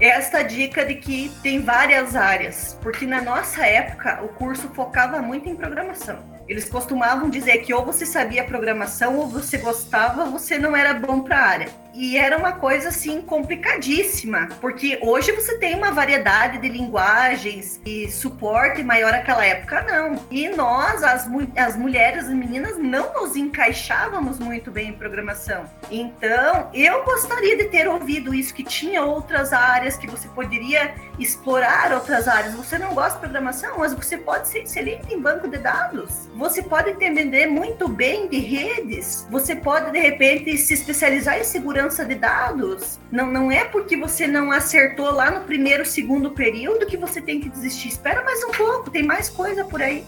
Esta 0.04 0.44
dica 0.44 0.86
de 0.86 0.96
que 0.96 1.32
tem 1.42 1.62
várias 1.62 2.14
áreas, 2.14 2.78
porque 2.82 3.06
na 3.06 3.22
nossa 3.22 3.66
época 3.66 4.22
o 4.22 4.28
curso 4.28 4.68
focava 4.70 5.22
muito 5.22 5.48
em 5.48 5.56
programação. 5.56 6.20
Eles 6.46 6.68
costumavam 6.68 7.30
dizer 7.30 7.60
que 7.60 7.74
ou 7.74 7.86
você 7.86 8.06
sabia 8.06 8.44
programação 8.44 9.18
ou 9.18 9.28
você 9.28 9.58
gostava, 9.58 10.26
você 10.26 10.58
não 10.58 10.76
era 10.76 10.94
bom 10.94 11.22
para 11.22 11.38
a 11.38 11.48
área. 11.48 11.83
E 11.94 12.18
era 12.18 12.38
uma 12.38 12.54
coisa 12.54 12.90
assim 12.90 13.22
complicadíssima, 13.22 14.50
porque 14.60 14.98
hoje 15.02 15.32
você 15.32 15.58
tem 15.60 15.76
uma 15.76 15.92
variedade 15.92 16.58
de 16.58 16.68
linguagens 16.68 17.80
e 17.86 18.10
suporte 18.10 18.82
maior 18.82 19.12
naquela 19.12 19.46
época 19.46 19.84
não. 19.84 20.20
E 20.32 20.50
nós, 20.50 21.04
as, 21.04 21.30
as 21.56 21.76
mulheres 21.76 22.28
e 22.28 22.34
meninas, 22.34 22.80
não 22.80 23.14
nos 23.14 23.36
encaixávamos 23.36 24.40
muito 24.40 24.72
bem 24.72 24.90
em 24.90 24.94
programação. 24.94 25.66
Então, 25.92 26.70
eu 26.74 27.04
gostaria 27.04 27.58
de 27.58 27.66
ter 27.66 27.88
ouvido 27.88 28.34
isso 28.34 28.54
que 28.54 28.64
tinha 28.64 29.04
outras 29.04 29.54
áreas 29.54 29.96
que 29.96 30.08
você 30.08 30.28
poderia 30.30 30.96
explorar 31.20 31.94
outras 31.94 32.28
áreas. 32.28 32.56
Você 32.56 32.80
não 32.80 32.96
gosta 32.96 33.14
de 33.14 33.20
programação, 33.20 33.78
mas 33.78 33.94
você 33.94 34.18
pode 34.18 34.48
ser 34.48 34.64
excelente 34.64 35.14
em 35.14 35.20
banco 35.20 35.48
de 35.48 35.58
dados. 35.58 36.28
Você 36.36 36.64
pode 36.64 36.90
entender 36.90 37.46
muito 37.46 37.88
bem 37.88 38.28
de 38.28 38.40
redes. 38.40 39.28
Você 39.30 39.56
pode 39.56 39.92
de 39.92 40.00
repente 40.00 40.58
se 40.58 40.74
especializar 40.74 41.38
em 41.38 41.44
segurança 41.44 41.83
segurança 41.84 42.06
de 42.06 42.16
dados. 42.16 43.00
Não, 43.12 43.32
não 43.32 43.52
é 43.52 43.66
porque 43.66 43.98
você 43.98 44.28
não 44.28 44.52
acertou 44.52 45.12
lá 45.12 45.32
no 45.32 45.42
primeiro, 45.42 45.86
segundo 45.86 46.32
período 46.32 46.86
que 46.86 46.98
você 46.98 47.22
tem 47.22 47.40
que 47.40 47.50
desistir. 47.50 47.90
Espera 47.90 48.24
mais 48.24 48.44
um 48.44 48.52
pouco, 48.52 48.90
tem 48.90 49.04
mais 49.04 49.30
coisa 49.30 49.66
por 49.66 49.82
aí. 49.82 50.04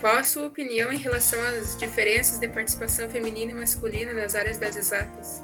Qual 0.00 0.16
a 0.16 0.24
sua 0.24 0.46
opinião 0.46 0.92
em 0.92 0.98
relação 0.98 1.38
às 1.40 1.76
diferenças 1.76 2.38
de 2.38 2.48
participação 2.48 3.08
feminina 3.08 3.52
e 3.52 3.54
masculina 3.54 4.12
nas 4.12 4.34
áreas 4.34 4.58
das 4.58 4.76
exatas? 4.76 5.42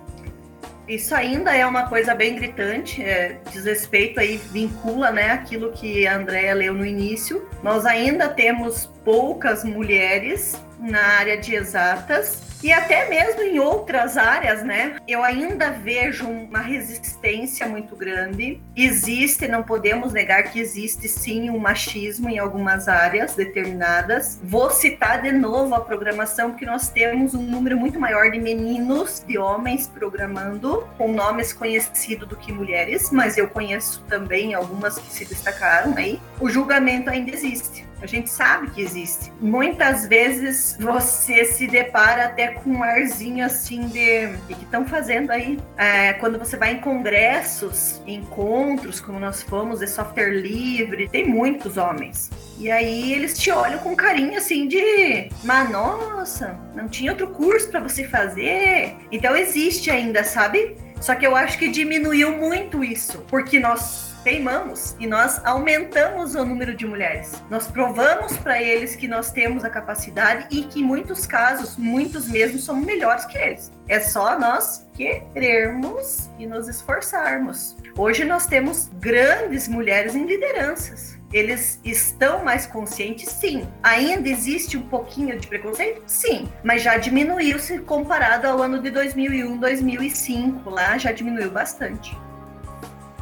Isso 0.87 1.15
ainda 1.15 1.57
é 1.57 1.65
uma 1.65 1.89
coisa 1.89 2.13
bem 2.13 2.35
gritante, 2.35 3.03
é, 3.03 3.41
diz 3.51 3.65
respeito 3.65 4.19
aí, 4.19 4.37
vincula 4.37 5.13
né, 5.13 5.31
aquilo 5.31 5.73
que 5.73 6.07
a 6.07 6.17
Andrea 6.17 6.53
leu 6.55 6.75
no 6.75 6.85
início. 6.85 7.49
Nós 7.63 7.87
ainda 7.87 8.29
temos 8.29 8.91
poucas 9.05 9.65
mulheres 9.65 10.61
na 10.79 11.01
área 11.01 11.37
de 11.37 11.55
exatas, 11.55 12.53
e 12.63 12.73
até 12.73 13.09
mesmo 13.09 13.43
em 13.43 13.59
outras 13.59 14.17
áreas, 14.17 14.63
né? 14.63 14.95
Eu 15.09 15.25
ainda 15.25 15.71
vejo 15.71 16.29
uma 16.29 16.61
resistência 16.61 17.67
muito 17.67 17.97
grande. 17.97 18.63
Existe, 18.77 19.49
não 19.49 19.65
podemos 19.65 20.13
negar 20.13 20.45
que 20.45 20.61
existe 20.61 21.09
sim 21.09 21.51
um 21.51 21.59
machismo 21.59 22.29
em 22.29 22.39
algumas 22.39 22.87
áreas 22.87 23.35
determinadas. 23.35 24.39
Vou 24.45 24.71
citar 24.71 25.23
de 25.23 25.33
novo 25.33 25.75
a 25.75 25.81
programação, 25.81 26.51
porque 26.51 26.65
nós 26.65 26.89
temos 26.89 27.35
um 27.35 27.43
número 27.43 27.77
muito 27.77 27.99
maior 27.99 28.31
de 28.31 28.39
meninos, 28.39 29.25
de 29.27 29.37
homens 29.39 29.89
programando, 29.89 30.87
com 30.97 31.13
nomes 31.13 31.53
conhecidos 31.53 32.29
do 32.29 32.37
que 32.37 32.53
mulheres, 32.53 33.11
mas 33.11 33.37
eu 33.37 33.49
conheço 33.49 34.05
também 34.09 34.55
algumas 34.55 34.99
que 34.99 35.13
se 35.13 35.25
destacaram 35.25 35.97
aí. 35.97 36.21
O 36.43 36.51
julgamento 36.51 37.09
ainda 37.09 37.31
existe. 37.31 37.87
A 38.03 38.07
gente 38.07 38.29
sabe 38.29 38.69
que 38.73 38.81
existe. 38.81 39.33
Muitas 39.41 40.09
vezes 40.09 40.77
você 40.81 41.45
se 41.45 41.69
depara 41.69 42.25
até 42.25 42.49
com 42.49 42.71
um 42.71 42.83
arzinho 42.83 43.47
assim 43.47 43.87
de 43.87 44.27
o 44.27 44.47
que 44.49 44.65
estão 44.65 44.85
fazendo 44.85 45.31
aí. 45.31 45.57
É, 45.77 46.15
quando 46.15 46.41
você 46.41 46.57
vai 46.57 46.73
em 46.73 46.81
congressos, 46.81 48.03
encontros, 48.09 49.01
como 49.01 49.21
nós 49.21 49.41
fomos, 49.41 49.79
de 49.79 49.87
software 49.87 50.33
livre, 50.33 51.09
tem 51.09 51.29
muitos 51.29 51.77
homens. 51.77 52.29
E 52.59 52.69
aí 52.69 53.13
eles 53.13 53.39
te 53.39 53.53
olham 53.53 53.79
com 53.79 53.95
carinho 53.95 54.37
assim 54.37 54.67
de, 54.67 55.29
mas 55.45 55.71
nossa, 55.71 56.59
não 56.75 56.89
tinha 56.89 57.13
outro 57.13 57.29
curso 57.29 57.71
para 57.71 57.79
você 57.79 58.03
fazer. 58.03 58.97
Então 59.13 59.37
existe 59.37 59.93
ainda, 59.93 60.25
sabe? 60.25 60.77
Só 61.01 61.15
que 61.15 61.25
eu 61.25 61.37
acho 61.37 61.57
que 61.57 61.69
diminuiu 61.69 62.37
muito 62.37 62.83
isso, 62.83 63.25
porque 63.29 63.61
nós 63.61 64.12
teimamos 64.23 64.97
e 64.99 65.07
nós 65.07 65.41
aumentamos 65.45 66.35
o 66.35 66.45
número 66.45 66.75
de 66.75 66.87
mulheres. 66.87 67.43
Nós 67.51 67.67
provamos 67.67 68.37
para 68.37 68.63
eles 68.63 68.97
que 68.97 69.09
nós 69.09 69.31
temos 69.31 69.65
a 69.65 69.71
capacidade 69.71 70.47
e 70.51 70.65
que 70.65 70.81
em 70.81 70.85
muitos 70.85 71.27
casos, 71.27 71.77
muitos 71.77 72.29
mesmo, 72.29 72.59
somos 72.59 72.85
melhores 72.87 73.25
que 73.27 73.37
eles. 73.37 73.71
É 73.89 74.01
só 74.01 74.39
nós 74.39 74.87
querermos 74.95 76.31
e 76.39 76.47
nos 76.47 76.69
esforçarmos. 76.69 77.77
Hoje 77.97 78.25
nós 78.25 78.47
temos 78.47 78.89
grandes 79.01 79.69
mulheres 79.69 80.15
em 80.15 80.25
lideranças. 80.25 81.19
Eles 81.33 81.81
estão 81.83 82.45
mais 82.45 82.67
conscientes, 82.67 83.29
sim. 83.31 83.67
Ainda 83.83 84.29
existe 84.29 84.77
um 84.77 84.83
pouquinho 84.83 85.39
de 85.39 85.47
preconceito? 85.47 86.03
Sim. 86.07 86.47
Mas 86.63 86.83
já 86.83 86.99
diminuiu 86.99 87.59
se 87.59 87.79
comparado 87.79 88.47
ao 88.47 88.63
ano 88.63 88.81
de 88.81 88.91
2001, 88.91 89.57
2005. 89.57 90.69
Lá 90.69 90.99
já 90.99 91.11
diminuiu 91.11 91.51
bastante. 91.51 92.15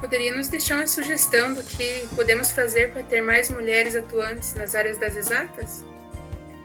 Poderia 0.00 0.34
nos 0.34 0.48
deixar 0.48 0.76
uma 0.76 0.86
sugestão 0.86 1.52
do 1.52 1.62
que 1.62 2.08
podemos 2.16 2.50
fazer 2.50 2.90
para 2.90 3.02
ter 3.02 3.20
mais 3.20 3.50
mulheres 3.50 3.94
atuantes 3.94 4.54
nas 4.54 4.74
áreas 4.74 4.98
das 4.98 5.14
exatas? 5.14 5.84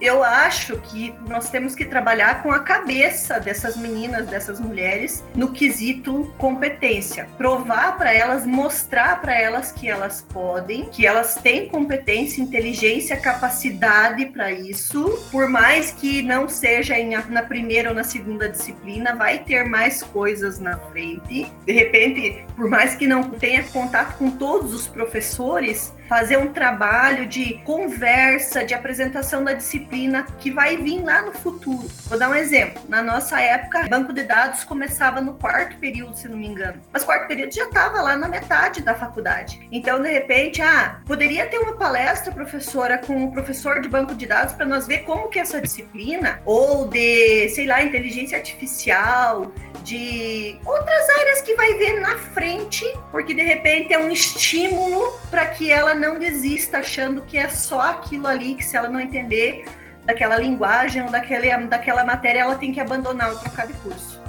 Eu 0.01 0.23
acho 0.23 0.77
que 0.77 1.13
nós 1.27 1.49
temos 1.49 1.75
que 1.75 1.85
trabalhar 1.85 2.43
com 2.43 2.51
a 2.51 2.59
cabeça 2.59 3.39
dessas 3.39 3.77
meninas, 3.77 4.27
dessas 4.27 4.59
mulheres, 4.59 5.23
no 5.33 5.51
quesito 5.51 6.33
competência. 6.37 7.27
Provar 7.37 7.97
para 7.97 8.13
elas, 8.13 8.45
mostrar 8.45 9.21
para 9.21 9.33
elas 9.39 9.71
que 9.71 9.89
elas 9.89 10.21
podem, 10.33 10.85
que 10.85 11.05
elas 11.05 11.35
têm 11.35 11.67
competência, 11.67 12.41
inteligência, 12.41 13.17
capacidade 13.17 14.25
para 14.27 14.51
isso. 14.51 15.25
Por 15.31 15.47
mais 15.47 15.91
que 15.91 16.21
não 16.21 16.49
seja 16.49 16.97
em, 16.99 17.15
na 17.29 17.43
primeira 17.43 17.89
ou 17.89 17.95
na 17.95 18.03
segunda 18.03 18.49
disciplina, 18.49 19.15
vai 19.15 19.39
ter 19.39 19.63
mais 19.63 20.03
coisas 20.03 20.59
na 20.59 20.77
frente. 20.77 21.51
De 21.65 21.71
repente, 21.71 22.45
por 22.55 22.69
mais 22.69 22.95
que 22.95 23.07
não 23.07 23.29
tenha 23.29 23.63
contato 23.63 24.17
com 24.17 24.31
todos 24.31 24.73
os 24.73 24.87
professores, 24.87 25.93
fazer 26.07 26.37
um 26.37 26.51
trabalho 26.53 27.25
de 27.25 27.55
conversa, 27.63 28.63
de 28.63 28.73
apresentação 28.73 29.43
da 29.43 29.53
disciplina 29.53 30.25
que 30.39 30.51
vai 30.51 30.77
vir 30.77 31.01
lá 31.03 31.21
no 31.21 31.33
futuro. 31.33 31.87
Vou 32.05 32.17
dar 32.17 32.29
um 32.29 32.35
exemplo. 32.35 32.81
Na 32.87 33.01
nossa 33.01 33.39
época, 33.39 33.87
banco 33.87 34.13
de 34.13 34.23
dados 34.23 34.63
começava 34.63 35.21
no 35.21 35.33
quarto 35.33 35.77
período, 35.77 36.15
se 36.15 36.27
não 36.27 36.37
me 36.37 36.47
engano. 36.47 36.81
Mas 36.91 37.03
quarto 37.03 37.27
período 37.27 37.53
já 37.53 37.65
estava 37.65 38.01
lá 38.01 38.15
na 38.15 38.27
metade 38.27 38.81
da 38.81 38.93
faculdade. 38.93 39.67
Então, 39.71 40.01
de 40.01 40.11
repente, 40.11 40.61
ah, 40.61 41.01
poderia 41.05 41.47
ter 41.47 41.57
uma 41.57 41.75
palestra, 41.75 42.31
professora, 42.31 42.97
com 42.97 43.25
o 43.25 43.31
professor 43.31 43.81
de 43.81 43.89
banco 43.89 44.13
de 44.15 44.25
dados 44.25 44.53
para 44.53 44.65
nós 44.65 44.87
ver 44.87 44.99
como 44.99 45.29
que 45.29 45.39
essa 45.39 45.61
disciplina, 45.61 46.39
ou 46.45 46.87
de, 46.87 47.49
sei 47.49 47.65
lá, 47.65 47.81
inteligência 47.81 48.37
artificial, 48.37 49.51
de 49.83 50.59
outras 50.65 51.09
áreas 51.19 51.41
que 51.41 51.55
vai 51.55 51.73
ver 51.75 51.99
na 51.99 52.17
frente, 52.17 52.85
porque 53.11 53.33
de 53.33 53.43
repente 53.43 53.93
é 53.93 53.99
um 53.99 54.09
estímulo 54.09 55.13
para 55.29 55.45
que 55.47 55.71
ela 55.71 55.94
não 55.95 56.19
desista 56.19 56.79
achando 56.79 57.21
que 57.21 57.37
é 57.37 57.49
só 57.49 57.81
aquilo 57.81 58.27
ali, 58.27 58.55
que 58.55 58.63
se 58.63 58.77
ela 58.77 58.89
não 58.89 58.99
entender 58.99 59.65
daquela 60.05 60.37
linguagem 60.37 61.03
ou 61.03 61.09
daquela, 61.09 61.57
daquela 61.65 62.05
matéria, 62.05 62.41
ela 62.41 62.55
tem 62.55 62.71
que 62.71 62.79
abandonar 62.79 63.31
ou 63.31 63.39
trocar 63.39 63.67
de 63.67 63.73
curso. 63.73 64.21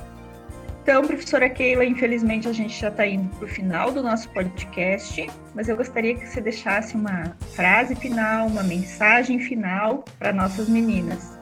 Então, 0.83 1.05
professora 1.05 1.50
Keila, 1.50 1.85
infelizmente 1.85 2.46
a 2.46 2.52
gente 2.52 2.79
já 2.79 2.88
está 2.88 3.05
indo 3.05 3.29
para 3.37 3.44
o 3.44 3.48
final 3.48 3.90
do 3.90 4.00
nosso 4.00 4.29
podcast, 4.31 5.29
mas 5.52 5.68
eu 5.68 5.76
gostaria 5.76 6.14
que 6.14 6.24
você 6.24 6.40
deixasse 6.40 6.94
uma 6.94 7.37
frase 7.57 7.96
final, 7.96 8.46
uma 8.46 8.62
mensagem 8.62 9.40
final 9.40 10.05
para 10.16 10.33
nossas 10.33 10.68
meninas. 10.68 11.37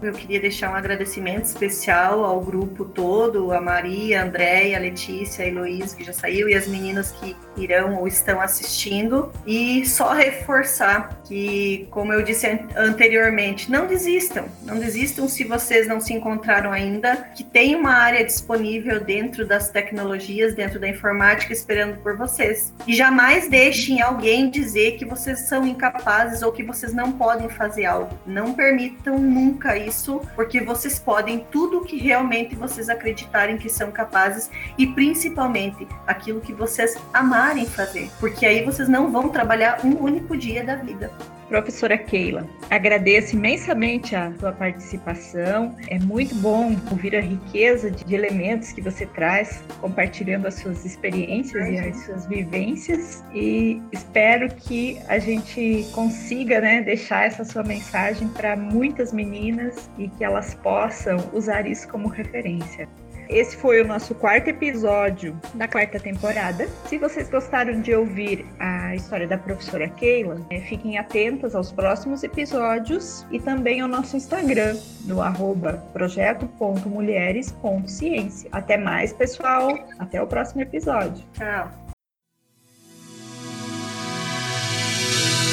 Eu 0.00 0.14
queria 0.14 0.40
deixar 0.40 0.70
um 0.70 0.76
agradecimento 0.76 1.44
especial 1.44 2.24
ao 2.24 2.40
grupo 2.40 2.86
todo, 2.86 3.52
a 3.52 3.60
Maria, 3.60 4.22
a 4.22 4.24
Andréia, 4.24 4.78
a 4.78 4.80
Letícia, 4.80 5.44
a 5.44 5.48
Heloísa, 5.48 5.94
que 5.94 6.04
já 6.04 6.14
saiu, 6.14 6.48
e 6.48 6.54
as 6.54 6.66
meninas 6.66 7.10
que 7.10 7.36
irão 7.62 7.96
ou 7.96 8.06
estão 8.06 8.40
assistindo. 8.40 9.32
E 9.46 9.86
só 9.86 10.12
reforçar 10.12 11.20
que, 11.24 11.86
como 11.90 12.12
eu 12.12 12.22
disse 12.22 12.46
anteriormente, 12.76 13.70
não 13.70 13.86
desistam. 13.86 14.46
Não 14.62 14.78
desistam 14.78 15.28
se 15.28 15.44
vocês 15.44 15.86
não 15.86 16.00
se 16.00 16.12
encontraram 16.12 16.72
ainda, 16.72 17.16
que 17.34 17.44
tem 17.44 17.74
uma 17.74 17.92
área 17.92 18.24
disponível 18.24 19.00
dentro 19.00 19.46
das 19.46 19.70
tecnologias, 19.70 20.54
dentro 20.54 20.78
da 20.78 20.88
informática, 20.88 21.52
esperando 21.52 21.98
por 22.02 22.16
vocês. 22.16 22.72
E 22.86 22.94
jamais 22.94 23.48
deixem 23.48 24.00
alguém 24.00 24.50
dizer 24.50 24.96
que 24.96 25.04
vocês 25.04 25.40
são 25.40 25.66
incapazes 25.66 26.42
ou 26.42 26.52
que 26.52 26.62
vocês 26.62 26.92
não 26.92 27.12
podem 27.12 27.48
fazer 27.48 27.84
algo. 27.84 28.16
Não 28.26 28.54
permitam 28.54 29.18
nunca 29.18 29.76
isso 29.76 30.20
porque 30.34 30.60
vocês 30.60 30.98
podem 30.98 31.44
tudo 31.50 31.82
que 31.82 31.96
realmente 31.96 32.54
vocês 32.54 32.88
acreditarem 32.88 33.56
que 33.56 33.68
são 33.68 33.90
capazes 33.90 34.50
e 34.76 34.86
principalmente 34.86 35.86
aquilo 36.06 36.40
que 36.40 36.52
vocês 36.52 36.96
amarem 37.12 37.47
fazer, 37.66 38.10
porque 38.20 38.46
aí 38.46 38.64
vocês 38.64 38.88
não 38.88 39.10
vão 39.10 39.28
trabalhar 39.28 39.84
um 39.84 39.96
único 40.02 40.36
dia 40.36 40.64
da 40.64 40.76
vida. 40.76 41.10
Professora 41.48 41.96
Keila, 41.96 42.46
agradeço 42.68 43.34
imensamente 43.34 44.14
a 44.14 44.30
sua 44.38 44.52
participação. 44.52 45.74
É 45.88 45.98
muito 45.98 46.34
bom 46.34 46.76
ouvir 46.90 47.16
a 47.16 47.22
riqueza 47.22 47.90
de 47.90 48.14
elementos 48.14 48.70
que 48.72 48.82
você 48.82 49.06
traz, 49.06 49.62
compartilhando 49.80 50.46
as 50.46 50.56
suas 50.56 50.84
experiências 50.84 51.66
e 51.66 51.78
as 51.78 51.96
suas 52.04 52.26
vivências. 52.26 53.24
E 53.34 53.80
espero 53.92 54.54
que 54.56 55.00
a 55.08 55.18
gente 55.18 55.88
consiga 55.94 56.60
né, 56.60 56.82
deixar 56.82 57.24
essa 57.24 57.44
sua 57.46 57.62
mensagem 57.62 58.28
para 58.28 58.54
muitas 58.54 59.10
meninas 59.10 59.88
e 59.96 60.06
que 60.06 60.22
elas 60.22 60.54
possam 60.54 61.16
usar 61.32 61.66
isso 61.66 61.88
como 61.88 62.08
referência. 62.08 62.86
Esse 63.28 63.56
foi 63.56 63.82
o 63.82 63.86
nosso 63.86 64.14
quarto 64.14 64.48
episódio 64.48 65.38
da 65.54 65.68
quarta 65.68 66.00
temporada. 66.00 66.66
Se 66.86 66.96
vocês 66.96 67.28
gostaram 67.28 67.82
de 67.82 67.94
ouvir 67.94 68.46
a 68.58 68.94
história 68.94 69.28
da 69.28 69.36
professora 69.36 69.86
Keila, 69.88 70.40
é, 70.50 70.62
fiquem 70.62 70.96
atentas 70.96 71.54
aos 71.54 71.70
próximos 71.70 72.22
episódios 72.22 73.26
e 73.30 73.38
também 73.38 73.82
ao 73.82 73.88
nosso 73.88 74.16
Instagram, 74.16 74.78
no 75.04 75.20
arroba 75.20 75.74
projeto.mulheres.ciência. 75.92 78.48
Até 78.50 78.78
mais, 78.78 79.12
pessoal. 79.12 79.78
Até 79.98 80.22
o 80.22 80.26
próximo 80.26 80.62
episódio. 80.62 81.22
Tchau. 81.34 81.70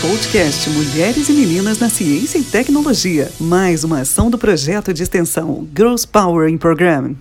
Podcast 0.02 0.70
Mulheres 0.70 1.30
e 1.30 1.34
Meninas 1.34 1.80
na 1.80 1.90
Ciência 1.90 2.38
e 2.38 2.44
Tecnologia. 2.44 3.32
Mais 3.40 3.84
uma 3.84 4.02
ação 4.02 4.30
do 4.30 4.38
projeto 4.38 4.94
de 4.94 5.02
extensão 5.02 5.68
Girls 5.76 6.08
Power 6.08 6.48
in 6.48 6.60
Program. 6.60 7.12